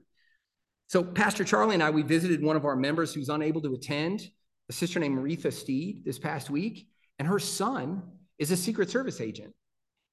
[0.86, 4.28] So, Pastor Charlie and I, we visited one of our members who's unable to attend,
[4.68, 8.02] a sister named Maritha Steed, this past week, and her son
[8.38, 9.54] is a Secret Service agent.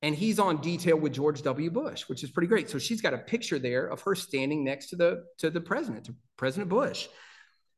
[0.03, 1.69] And he's on detail with George W.
[1.69, 2.69] Bush, which is pretty great.
[2.69, 6.05] So she's got a picture there of her standing next to the to the president,
[6.05, 7.07] to President Bush.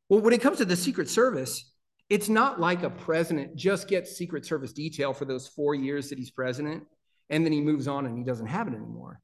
[0.07, 1.73] Well, when it comes to the Secret Service,
[2.09, 6.17] it's not like a president just gets Secret Service detail for those four years that
[6.17, 6.83] he's president,
[7.29, 9.19] and then he moves on and he doesn't have it anymore.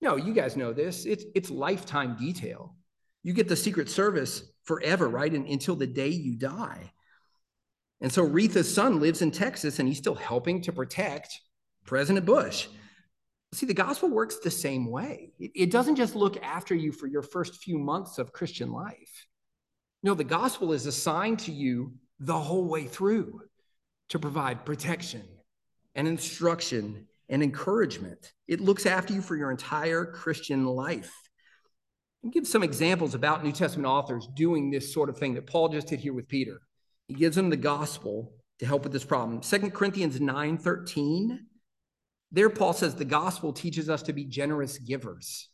[0.00, 1.06] No, you guys know this.
[1.06, 2.76] It's it's lifetime detail.
[3.22, 5.32] You get the Secret Service forever, right?
[5.32, 6.92] And, until the day you die.
[8.00, 11.40] And so Retha's son lives in Texas and he's still helping to protect
[11.84, 12.68] President Bush.
[13.52, 15.32] See, the gospel works the same way.
[15.38, 19.26] It, it doesn't just look after you for your first few months of Christian life.
[20.02, 23.40] No, the gospel is assigned to you the whole way through
[24.10, 25.24] to provide protection
[25.94, 28.32] and instruction and encouragement.
[28.46, 31.12] It looks after you for your entire Christian life.
[32.24, 35.68] I'll give some examples about New Testament authors doing this sort of thing that Paul
[35.68, 36.60] just did here with Peter.
[37.06, 39.42] He gives them the gospel to help with this problem.
[39.42, 41.46] Second Corinthians 9 13
[42.30, 45.48] there, Paul says the gospel teaches us to be generous givers.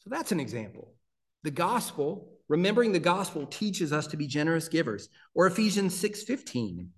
[0.00, 0.94] So that's an example.
[1.42, 5.08] The gospel, remembering the gospel, teaches us to be generous givers.
[5.34, 6.90] Or Ephesians 6 15.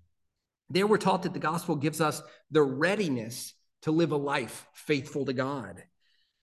[0.69, 5.25] There, we're taught that the gospel gives us the readiness to live a life faithful
[5.25, 5.83] to God.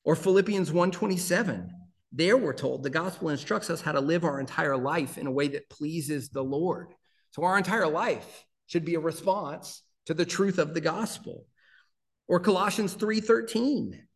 [0.05, 1.70] Or Philippians 1 27.
[2.11, 5.33] There, we're told the gospel instructs us how to live our entire life in a
[5.33, 6.94] way that pleases the Lord.
[7.33, 11.46] So, our entire life should be a response to the truth of the gospel.
[12.27, 14.07] Or Colossians 3:13.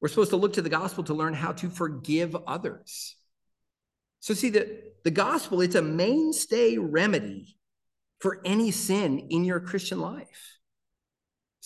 [0.00, 3.16] We're supposed to look to the gospel to learn how to forgive others.
[4.20, 7.58] So see that the gospel it's a mainstay remedy
[8.20, 10.55] for any sin in your Christian life.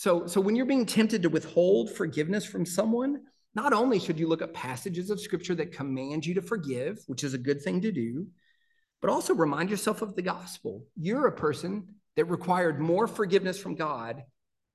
[0.01, 3.21] So so when you're being tempted to withhold forgiveness from someone,
[3.53, 7.23] not only should you look at passages of scripture that command you to forgive, which
[7.23, 8.25] is a good thing to do,
[8.99, 10.87] but also remind yourself of the gospel.
[10.95, 11.85] You're a person
[12.15, 14.23] that required more forgiveness from God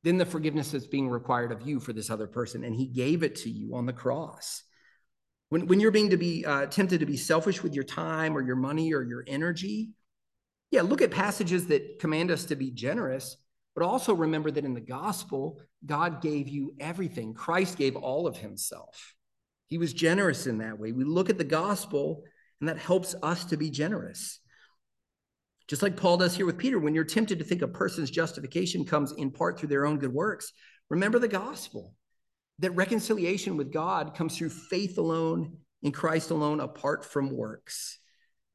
[0.04, 2.62] than the forgiveness that's being required of you for this other person.
[2.62, 4.62] And he gave it to you on the cross.
[5.48, 8.42] When, when you're being to be uh, tempted to be selfish with your time or
[8.42, 9.90] your money or your energy,
[10.70, 13.36] yeah, look at passages that command us to be generous,
[13.76, 17.34] but also remember that in the gospel, God gave you everything.
[17.34, 19.14] Christ gave all of himself.
[19.68, 20.92] He was generous in that way.
[20.92, 22.24] We look at the gospel,
[22.58, 24.40] and that helps us to be generous.
[25.68, 28.86] Just like Paul does here with Peter, when you're tempted to think a person's justification
[28.86, 30.52] comes in part through their own good works,
[30.88, 31.92] remember the gospel
[32.60, 37.98] that reconciliation with God comes through faith alone in Christ alone, apart from works.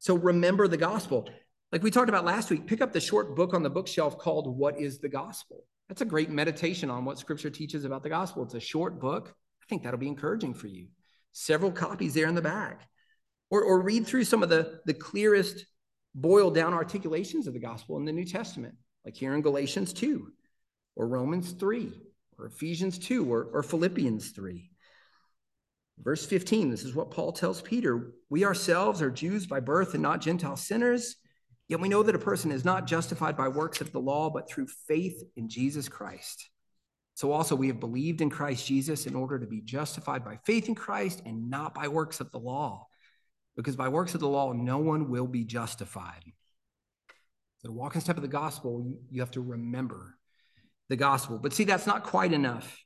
[0.00, 1.28] So remember the gospel.
[1.72, 4.58] Like we talked about last week, pick up the short book on the bookshelf called
[4.58, 5.64] What is the Gospel?
[5.88, 8.42] That's a great meditation on what scripture teaches about the gospel.
[8.42, 9.34] It's a short book.
[9.62, 10.88] I think that'll be encouraging for you.
[11.32, 12.88] Several copies there in the back.
[13.50, 15.64] Or, or read through some of the, the clearest
[16.14, 20.30] boiled down articulations of the gospel in the New Testament, like here in Galatians 2,
[20.96, 21.92] or Romans 3,
[22.38, 24.70] or Ephesians 2, or, or Philippians 3.
[26.02, 30.02] Verse 15, this is what Paul tells Peter We ourselves are Jews by birth and
[30.02, 31.16] not Gentile sinners,
[31.72, 34.46] yet we know that a person is not justified by works of the law, but
[34.46, 36.50] through faith in Jesus Christ.
[37.14, 40.68] So also we have believed in Christ Jesus in order to be justified by faith
[40.68, 42.86] in Christ and not by works of the law
[43.56, 46.22] because by works of the law, no one will be justified.
[47.62, 50.18] So to walk in step of the gospel, you have to remember
[50.90, 51.38] the gospel.
[51.38, 52.84] But see, that's not quite enough.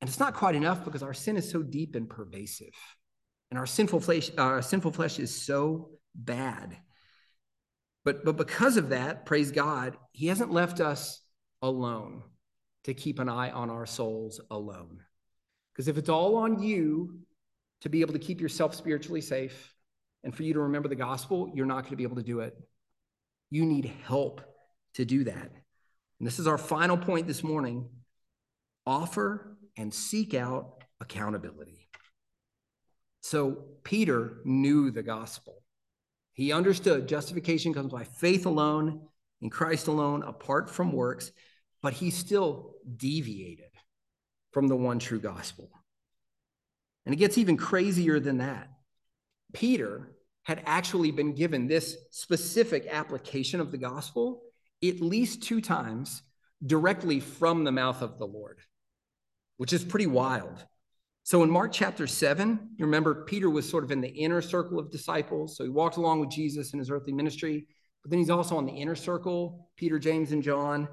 [0.00, 2.72] And it's not quite enough because our sin is so deep and pervasive.
[3.50, 6.78] And our sinful flesh, our sinful flesh is so bad.
[8.04, 11.20] But, but because of that, praise God, He hasn't left us
[11.60, 12.22] alone
[12.84, 14.98] to keep an eye on our souls alone.
[15.72, 17.20] Because if it's all on you,
[17.82, 19.74] to be able to keep yourself spiritually safe
[20.24, 22.40] and for you to remember the gospel, you're not going to be able to do
[22.40, 22.56] it.
[23.50, 24.40] You need help
[24.94, 25.50] to do that.
[26.18, 27.88] And this is our final point this morning
[28.86, 31.88] offer and seek out accountability.
[33.20, 35.61] So Peter knew the gospel.
[36.34, 39.06] He understood justification comes by faith alone,
[39.40, 41.32] in Christ alone, apart from works,
[41.82, 43.70] but he still deviated
[44.52, 45.70] from the one true gospel.
[47.04, 48.68] And it gets even crazier than that.
[49.52, 50.12] Peter
[50.44, 54.42] had actually been given this specific application of the gospel
[54.82, 56.22] at least two times
[56.64, 58.58] directly from the mouth of the Lord,
[59.56, 60.64] which is pretty wild.
[61.32, 64.78] So in Mark chapter 7, you remember Peter was sort of in the inner circle
[64.78, 65.56] of disciples.
[65.56, 67.66] So he walked along with Jesus in his earthly ministry,
[68.02, 70.86] but then he's also on the inner circle, Peter, James, and John.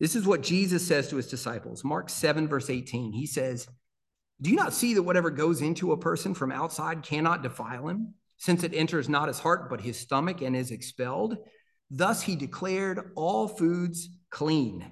[0.00, 1.84] This is what Jesus says to his disciples.
[1.84, 3.12] Mark 7, verse 18.
[3.12, 3.68] He says,
[4.40, 8.14] do you not see that whatever goes into a person from outside cannot defile him,
[8.36, 11.36] since it enters not his heart, but his stomach and is expelled?
[11.88, 14.90] Thus he declared all foods clean.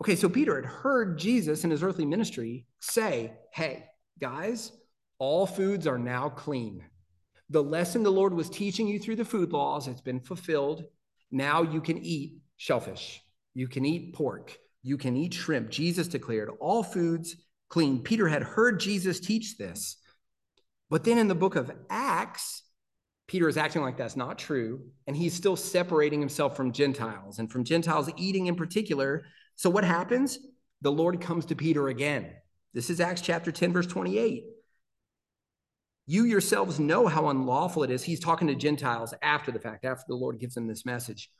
[0.00, 3.86] Okay, so Peter had heard Jesus in his earthly ministry say, Hey,
[4.20, 4.72] guys,
[5.18, 6.84] all foods are now clean.
[7.50, 10.84] The lesson the Lord was teaching you through the food laws has been fulfilled.
[11.30, 13.22] Now you can eat shellfish,
[13.54, 15.70] you can eat pork, you can eat shrimp.
[15.70, 17.36] Jesus declared all foods
[17.68, 18.02] clean.
[18.02, 19.96] Peter had heard Jesus teach this.
[20.90, 22.62] But then in the book of Acts,
[23.26, 27.50] Peter is acting like that's not true, and he's still separating himself from Gentiles and
[27.50, 29.24] from Gentiles eating in particular.
[29.56, 30.38] So what happens?
[30.82, 32.30] The Lord comes to Peter again
[32.74, 34.44] This is Acts chapter 10, verse 28.
[36.06, 38.04] You yourselves know how unlawful it is.
[38.04, 41.30] He's talking to Gentiles after the fact, after the Lord gives them this message.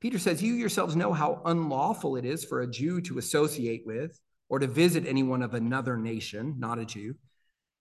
[0.00, 4.20] Peter says, You yourselves know how unlawful it is for a Jew to associate with
[4.48, 7.14] or to visit anyone of another nation, not a Jew.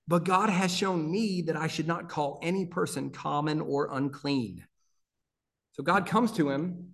[0.07, 4.63] But God has shown me that I should not call any person common or unclean.
[5.73, 6.91] So God comes to him,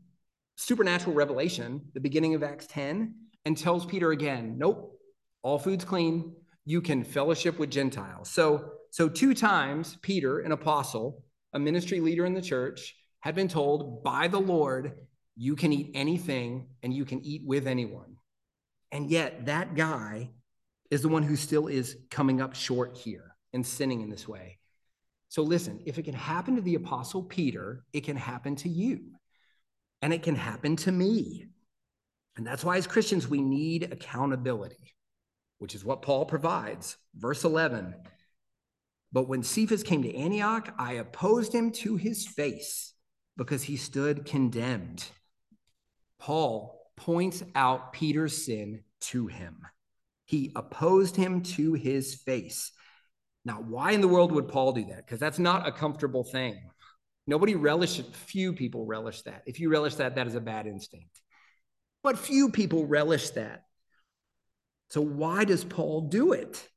[0.61, 4.97] supernatural revelation, the beginning of Acts 10, and tells Peter again, Nope,
[5.41, 6.35] all food's clean.
[6.65, 8.29] You can fellowship with Gentiles.
[8.29, 13.47] So, so two times, Peter, an apostle, a ministry leader in the church, had been
[13.47, 14.93] told by the Lord,
[15.35, 18.17] you can eat anything and you can eat with anyone.
[18.91, 20.29] And yet, that guy
[20.91, 24.59] is the one who still is coming up short here and sinning in this way.
[25.29, 28.99] So, listen, if it can happen to the apostle Peter, it can happen to you.
[30.01, 31.47] And it can happen to me.
[32.37, 34.91] And that's why, as Christians, we need accountability
[35.61, 36.97] which is what Paul provides.
[37.15, 37.93] Verse 11
[39.11, 42.93] But when Cephas came to Antioch, I opposed him to his face
[43.37, 45.05] because he stood condemned.
[46.17, 49.59] Paul points out Peter's sin to him.
[50.25, 52.71] He opposed him to his face.
[53.45, 55.05] Now, why in the world would Paul do that?
[55.05, 56.59] Because that's not a comfortable thing.
[57.27, 59.43] Nobody relishes, few people relish that.
[59.45, 61.21] If you relish that, that is a bad instinct.
[62.03, 63.63] But few people relish that.
[64.89, 66.67] So, why does Paul do it?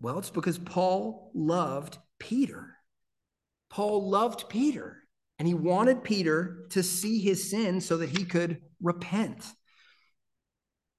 [0.00, 2.76] Well, it's because Paul loved Peter.
[3.70, 5.02] Paul loved Peter,
[5.38, 9.46] and he wanted Peter to see his sin so that he could repent.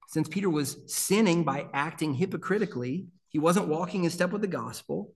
[0.08, 5.14] Since Peter was sinning by acting hypocritically, he wasn't walking in step with the gospel.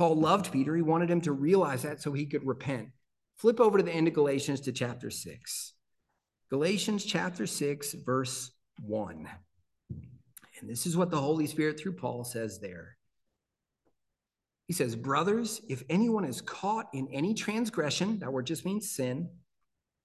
[0.00, 0.74] Paul loved Peter.
[0.74, 2.88] He wanted him to realize that so he could repent.
[3.36, 5.74] Flip over to the end of Galatians to chapter 6.
[6.48, 9.28] Galatians chapter 6, verse 1.
[9.90, 12.96] And this is what the Holy Spirit through Paul says there.
[14.68, 19.28] He says, Brothers, if anyone is caught in any transgression, that word just means sin.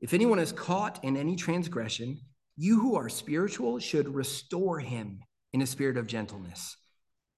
[0.02, 2.20] If anyone is caught in any transgression,
[2.58, 5.22] you who are spiritual should restore him
[5.54, 6.76] in a spirit of gentleness.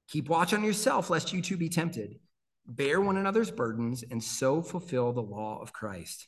[0.10, 2.16] Keep watch on yourself, lest you too be tempted.
[2.68, 6.28] Bear one another's burdens, and so fulfill the law of Christ.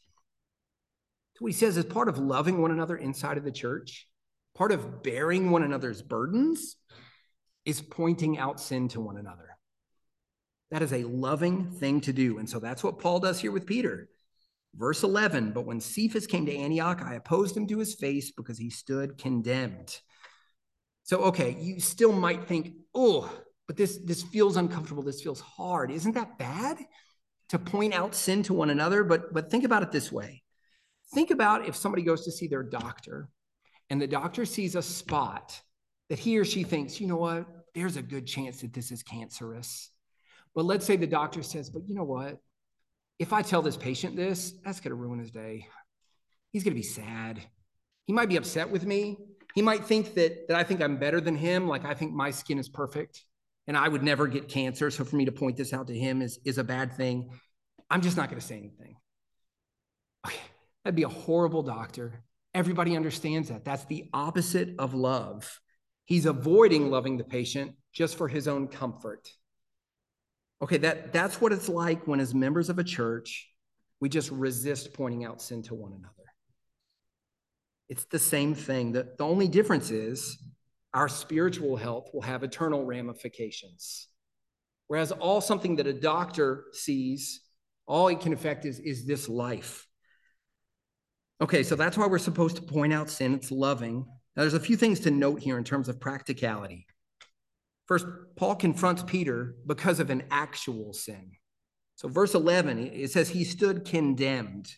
[1.35, 4.09] So, what he says is part of loving one another inside of the church
[4.59, 6.75] Part of bearing one another's burdens
[7.63, 9.57] is pointing out sin to one another.
[10.71, 12.39] That is a loving thing to do.
[12.39, 14.09] And so that's what Paul does here with Peter.
[14.75, 18.57] Verse 11, but when Cephas came to Antioch, I opposed him to his face because
[18.57, 19.97] he stood condemned.
[21.03, 23.31] So, okay, you still might think, oh,
[23.69, 25.03] but this, this feels uncomfortable.
[25.03, 25.91] This feels hard.
[25.91, 26.79] Isn't that bad
[27.49, 29.03] to point out sin to one another?
[29.03, 30.41] But, but think about it this way
[31.13, 33.29] think about if somebody goes to see their doctor
[33.91, 35.61] and the doctor sees a spot
[36.09, 37.45] that he or she thinks, you know what,
[37.75, 39.91] there's a good chance that this is cancerous.
[40.55, 42.39] But let's say the doctor says, but you know what,
[43.19, 45.67] if I tell this patient this, that's going to ruin his day.
[46.51, 47.39] He's going to be sad.
[48.05, 49.17] He might be upset with me.
[49.53, 52.31] He might think that, that I think I'm better than him, like I think my
[52.31, 53.25] skin is perfect
[53.69, 54.89] and I would never get cancer.
[54.89, 57.29] So for me to point this out to him is, is a bad thing.
[57.87, 58.95] I'm just not going to say anything.
[60.25, 60.39] Okay,
[60.83, 62.23] that'd be a horrible doctor.
[62.55, 63.63] Everybody understands that.
[63.63, 65.59] That's the opposite of love.
[66.05, 69.29] He's avoiding loving the patient just for his own comfort.
[70.63, 73.51] Okay, that, that's what it's like when, as members of a church,
[73.99, 76.13] we just resist pointing out sin to one another.
[77.87, 78.93] It's the same thing.
[78.93, 80.39] The, the only difference is
[80.93, 84.07] our spiritual health will have eternal ramifications.
[84.87, 87.41] Whereas all something that a doctor sees,
[87.85, 89.87] all it can affect is, is this life.
[91.41, 93.35] Okay, so that's why we're supposed to point out sin.
[93.35, 94.05] It's loving.
[94.35, 96.87] Now, there's a few things to note here in terms of practicality.
[97.85, 101.31] First, Paul confronts Peter because of an actual sin.
[101.95, 104.71] So, verse 11, it says he stood condemned.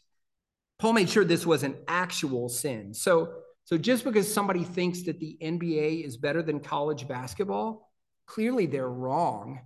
[0.79, 2.93] Paul made sure this was an actual sin.
[2.93, 3.33] So,
[3.71, 7.89] so just because somebody thinks that the NBA is better than college basketball,
[8.27, 9.61] clearly they're wrong.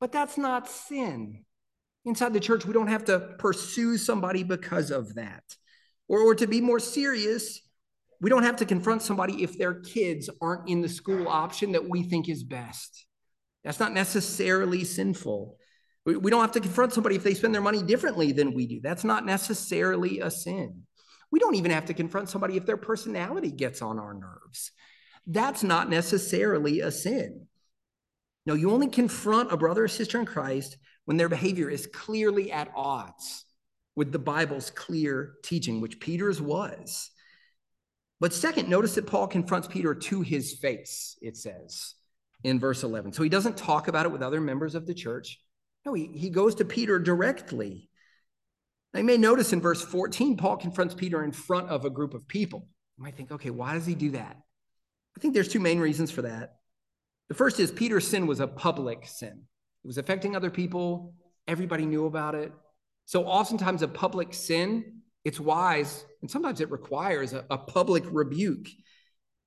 [0.00, 1.44] But that's not sin.
[2.04, 5.44] Inside the church, we don't have to pursue somebody because of that.
[6.08, 7.60] Or, or to be more serious,
[8.20, 11.88] we don't have to confront somebody if their kids aren't in the school option that
[11.88, 13.06] we think is best.
[13.62, 15.56] That's not necessarily sinful.
[16.04, 18.66] We, we don't have to confront somebody if they spend their money differently than we
[18.66, 18.80] do.
[18.82, 20.87] That's not necessarily a sin.
[21.30, 24.72] We don't even have to confront somebody if their personality gets on our nerves.
[25.26, 27.46] That's not necessarily a sin.
[28.46, 32.50] No, you only confront a brother or sister in Christ when their behavior is clearly
[32.50, 33.44] at odds
[33.94, 37.10] with the Bible's clear teaching, which Peter's was.
[38.20, 41.94] But second, notice that Paul confronts Peter to his face, it says.
[42.44, 43.12] in verse 11.
[43.12, 45.40] So he doesn't talk about it with other members of the church.
[45.84, 47.87] No, he, he goes to Peter directly.
[48.92, 52.14] Now, you may notice in verse 14, Paul confronts Peter in front of a group
[52.14, 52.68] of people.
[52.96, 54.36] You might think, okay, why does he do that?
[55.16, 56.54] I think there's two main reasons for that.
[57.28, 59.42] The first is Peter's sin was a public sin,
[59.84, 61.14] it was affecting other people,
[61.46, 62.52] everybody knew about it.
[63.04, 68.68] So, oftentimes, a public sin, it's wise, and sometimes it requires a, a public rebuke.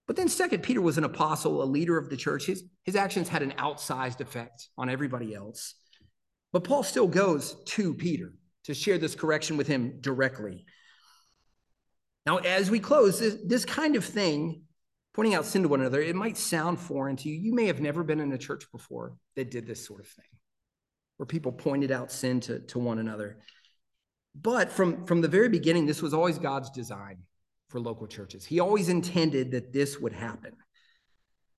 [0.07, 2.45] But then, second, Peter was an apostle, a leader of the church.
[2.45, 5.75] His, his actions had an outsized effect on everybody else.
[6.51, 8.33] But Paul still goes to Peter
[8.65, 10.65] to share this correction with him directly.
[12.25, 14.63] Now, as we close, this, this kind of thing,
[15.13, 17.35] pointing out sin to one another, it might sound foreign to you.
[17.35, 20.25] You may have never been in a church before that did this sort of thing,
[21.17, 23.37] where people pointed out sin to, to one another.
[24.39, 27.23] But from, from the very beginning, this was always God's design
[27.69, 28.45] for local churches.
[28.45, 30.53] He always intended that this would happen.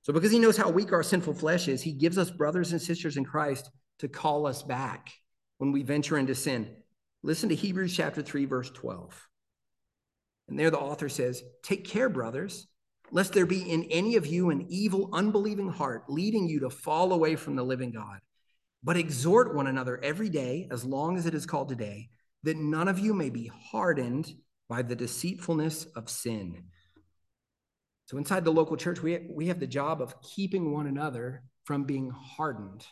[0.03, 2.81] So, because he knows how weak our sinful flesh is, he gives us brothers and
[2.81, 5.11] sisters in Christ to call us back
[5.59, 6.75] when we venture into sin.
[7.25, 9.29] Listen to Hebrews chapter 3, verse 12.
[10.49, 12.67] And there the author says, Take care, brothers,
[13.11, 17.13] lest there be in any of you an evil, unbelieving heart leading you to fall
[17.13, 18.19] away from the living God.
[18.83, 22.09] But exhort one another every day, as long as it is called today,
[22.43, 24.29] that none of you may be hardened
[24.67, 26.65] by the deceitfulness of sin.
[28.07, 31.85] So, inside the local church, we, we have the job of keeping one another from
[31.85, 32.85] being hardened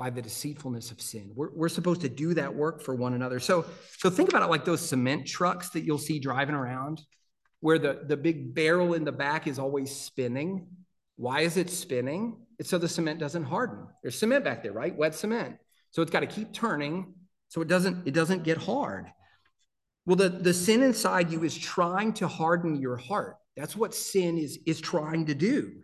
[0.00, 1.30] by the deceitfulness of sin.
[1.34, 3.38] We're, we're supposed to do that work for one another.
[3.38, 3.66] So,
[3.98, 7.02] so think about it like those cement trucks that you'll see driving around,
[7.60, 10.68] where the, the big barrel in the back is always spinning.
[11.16, 12.38] Why is it spinning?
[12.58, 13.88] It's so the cement doesn't harden.
[14.02, 14.96] There's cement back there, right?
[14.96, 15.56] Wet cement.
[15.90, 17.12] So it's got to keep turning
[17.48, 19.12] so it doesn't it doesn't get hard.
[20.06, 23.36] Well, the, the sin inside you is trying to harden your heart.
[23.54, 25.82] That's what sin is, is trying to do.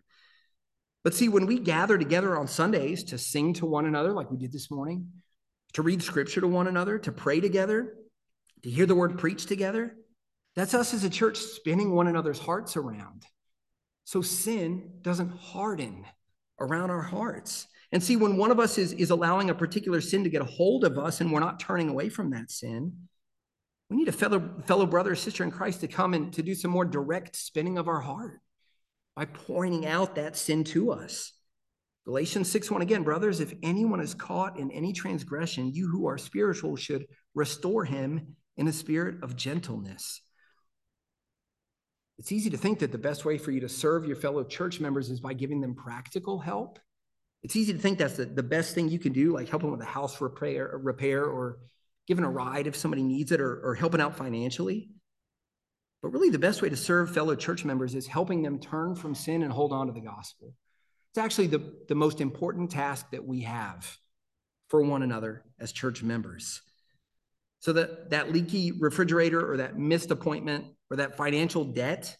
[1.07, 4.37] But see, when we gather together on Sundays to sing to one another, like we
[4.37, 5.07] did this morning,
[5.75, 7.95] to read scripture to one another, to pray together,
[8.65, 9.95] to hear the word preached together,
[10.57, 13.23] that's us as a church spinning one another's hearts around.
[14.03, 16.05] So sin doesn't harden
[16.59, 17.69] around our hearts.
[17.93, 20.45] And see, when one of us is, is allowing a particular sin to get a
[20.45, 22.95] hold of us and we're not turning away from that sin,
[23.91, 26.57] we need a fellow, fellow brother or sister in Christ to come and to do
[26.57, 28.41] some more direct spinning of our heart
[29.17, 31.33] by pointing out that sin to us.
[32.05, 36.19] Galatians 6 1 again, brothers, if anyone is caught in any transgression, you who are
[36.19, 40.21] spiritual should restore him in a spirit of gentleness.
[42.19, 44.81] It's easy to think that the best way for you to serve your fellow church
[44.81, 46.79] members is by giving them practical help.
[47.43, 49.83] It's easy to think that's the, the best thing you can do, like helping with
[49.83, 51.59] a house repair, repair or
[52.07, 54.91] giving a ride if somebody needs it or, or helping out financially.
[56.03, 59.15] But really, the best way to serve fellow church members is helping them turn from
[59.15, 60.55] sin and hold on to the gospel.
[61.11, 63.97] It's actually the, the most important task that we have
[64.69, 66.61] for one another as church members.
[67.61, 72.17] So that that leaky refrigerator or that missed appointment or that financial debt,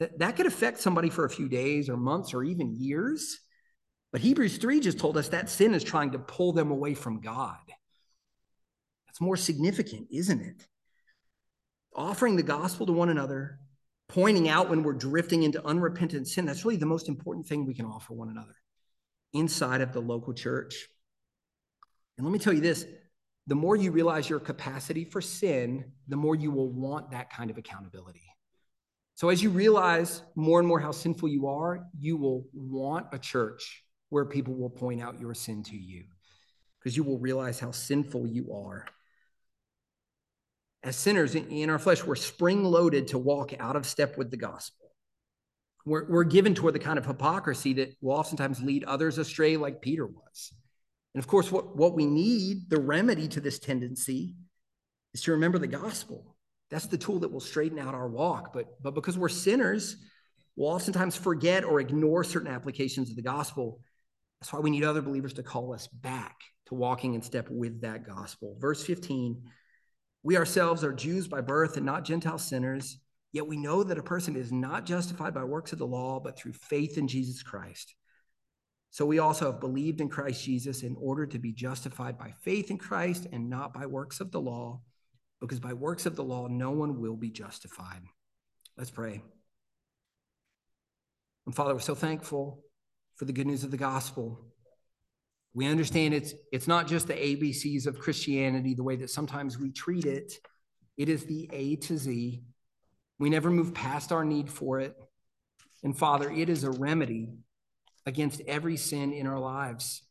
[0.00, 3.38] that, that could affect somebody for a few days or months or even years.
[4.12, 7.20] But Hebrews 3 just told us that sin is trying to pull them away from
[7.20, 7.58] God.
[9.06, 10.66] That's more significant, isn't it?
[11.94, 13.58] Offering the gospel to one another,
[14.08, 17.74] pointing out when we're drifting into unrepentant sin, that's really the most important thing we
[17.74, 18.56] can offer one another
[19.32, 20.88] inside of the local church.
[22.16, 22.86] And let me tell you this
[23.46, 27.50] the more you realize your capacity for sin, the more you will want that kind
[27.50, 28.22] of accountability.
[29.14, 33.18] So, as you realize more and more how sinful you are, you will want a
[33.18, 36.04] church where people will point out your sin to you
[36.78, 38.86] because you will realize how sinful you are.
[40.82, 44.36] As sinners in our flesh, we're spring loaded to walk out of step with the
[44.36, 44.86] gospel.
[45.84, 49.82] We're, we're given toward the kind of hypocrisy that will oftentimes lead others astray, like
[49.82, 50.52] Peter was.
[51.14, 54.36] And of course, what, what we need, the remedy to this tendency,
[55.12, 56.36] is to remember the gospel.
[56.70, 58.52] That's the tool that will straighten out our walk.
[58.52, 59.96] But, but because we're sinners,
[60.56, 63.80] we'll oftentimes forget or ignore certain applications of the gospel
[64.40, 67.82] that's why we need other believers to call us back to walking in step with
[67.82, 68.56] that gospel.
[68.58, 69.42] Verse 15
[70.22, 72.98] We ourselves are Jews by birth and not Gentile sinners,
[73.32, 76.38] yet we know that a person is not justified by works of the law, but
[76.38, 77.94] through faith in Jesus Christ.
[78.90, 82.70] So we also have believed in Christ Jesus in order to be justified by faith
[82.70, 84.80] in Christ and not by works of the law,
[85.40, 88.02] because by works of the law, no one will be justified.
[88.76, 89.22] Let's pray.
[91.46, 92.62] And Father, we're so thankful
[93.16, 94.40] for the good news of the gospel.
[95.52, 99.72] We understand it's, it's not just the ABCs of Christianity, the way that sometimes we
[99.72, 100.34] treat it.
[100.96, 102.42] It is the A to Z.
[103.18, 104.96] We never move past our need for it.
[105.82, 107.30] And Father, it is a remedy
[108.06, 110.02] against every sin in our lives.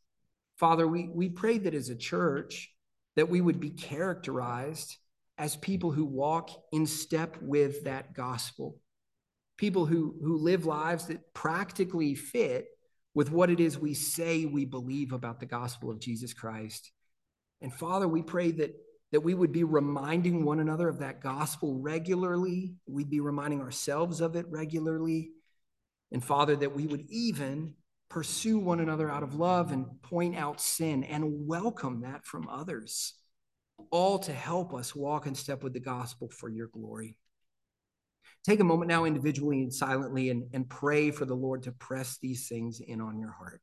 [0.58, 2.74] Father, we, we pray that as a church,
[3.16, 4.98] that we would be characterized
[5.38, 8.78] as people who walk in step with that gospel,
[9.58, 12.68] people who, who live lives that practically fit
[13.14, 16.92] with what it is we say we believe about the gospel of Jesus Christ.
[17.62, 18.76] And Father, we pray that,
[19.12, 22.76] that we would be reminding one another of that gospel regularly.
[22.88, 25.32] We'd be reminding ourselves of it regularly.
[26.12, 27.74] And Father, that we would even
[28.10, 33.14] pursue one another out of love and point out sin and welcome that from others,
[33.92, 37.18] all to help us walk in step with the gospel for your glory.
[38.50, 42.18] Take a moment now, individually and silently, and, and pray for the Lord to press
[42.20, 43.62] these things in on your heart.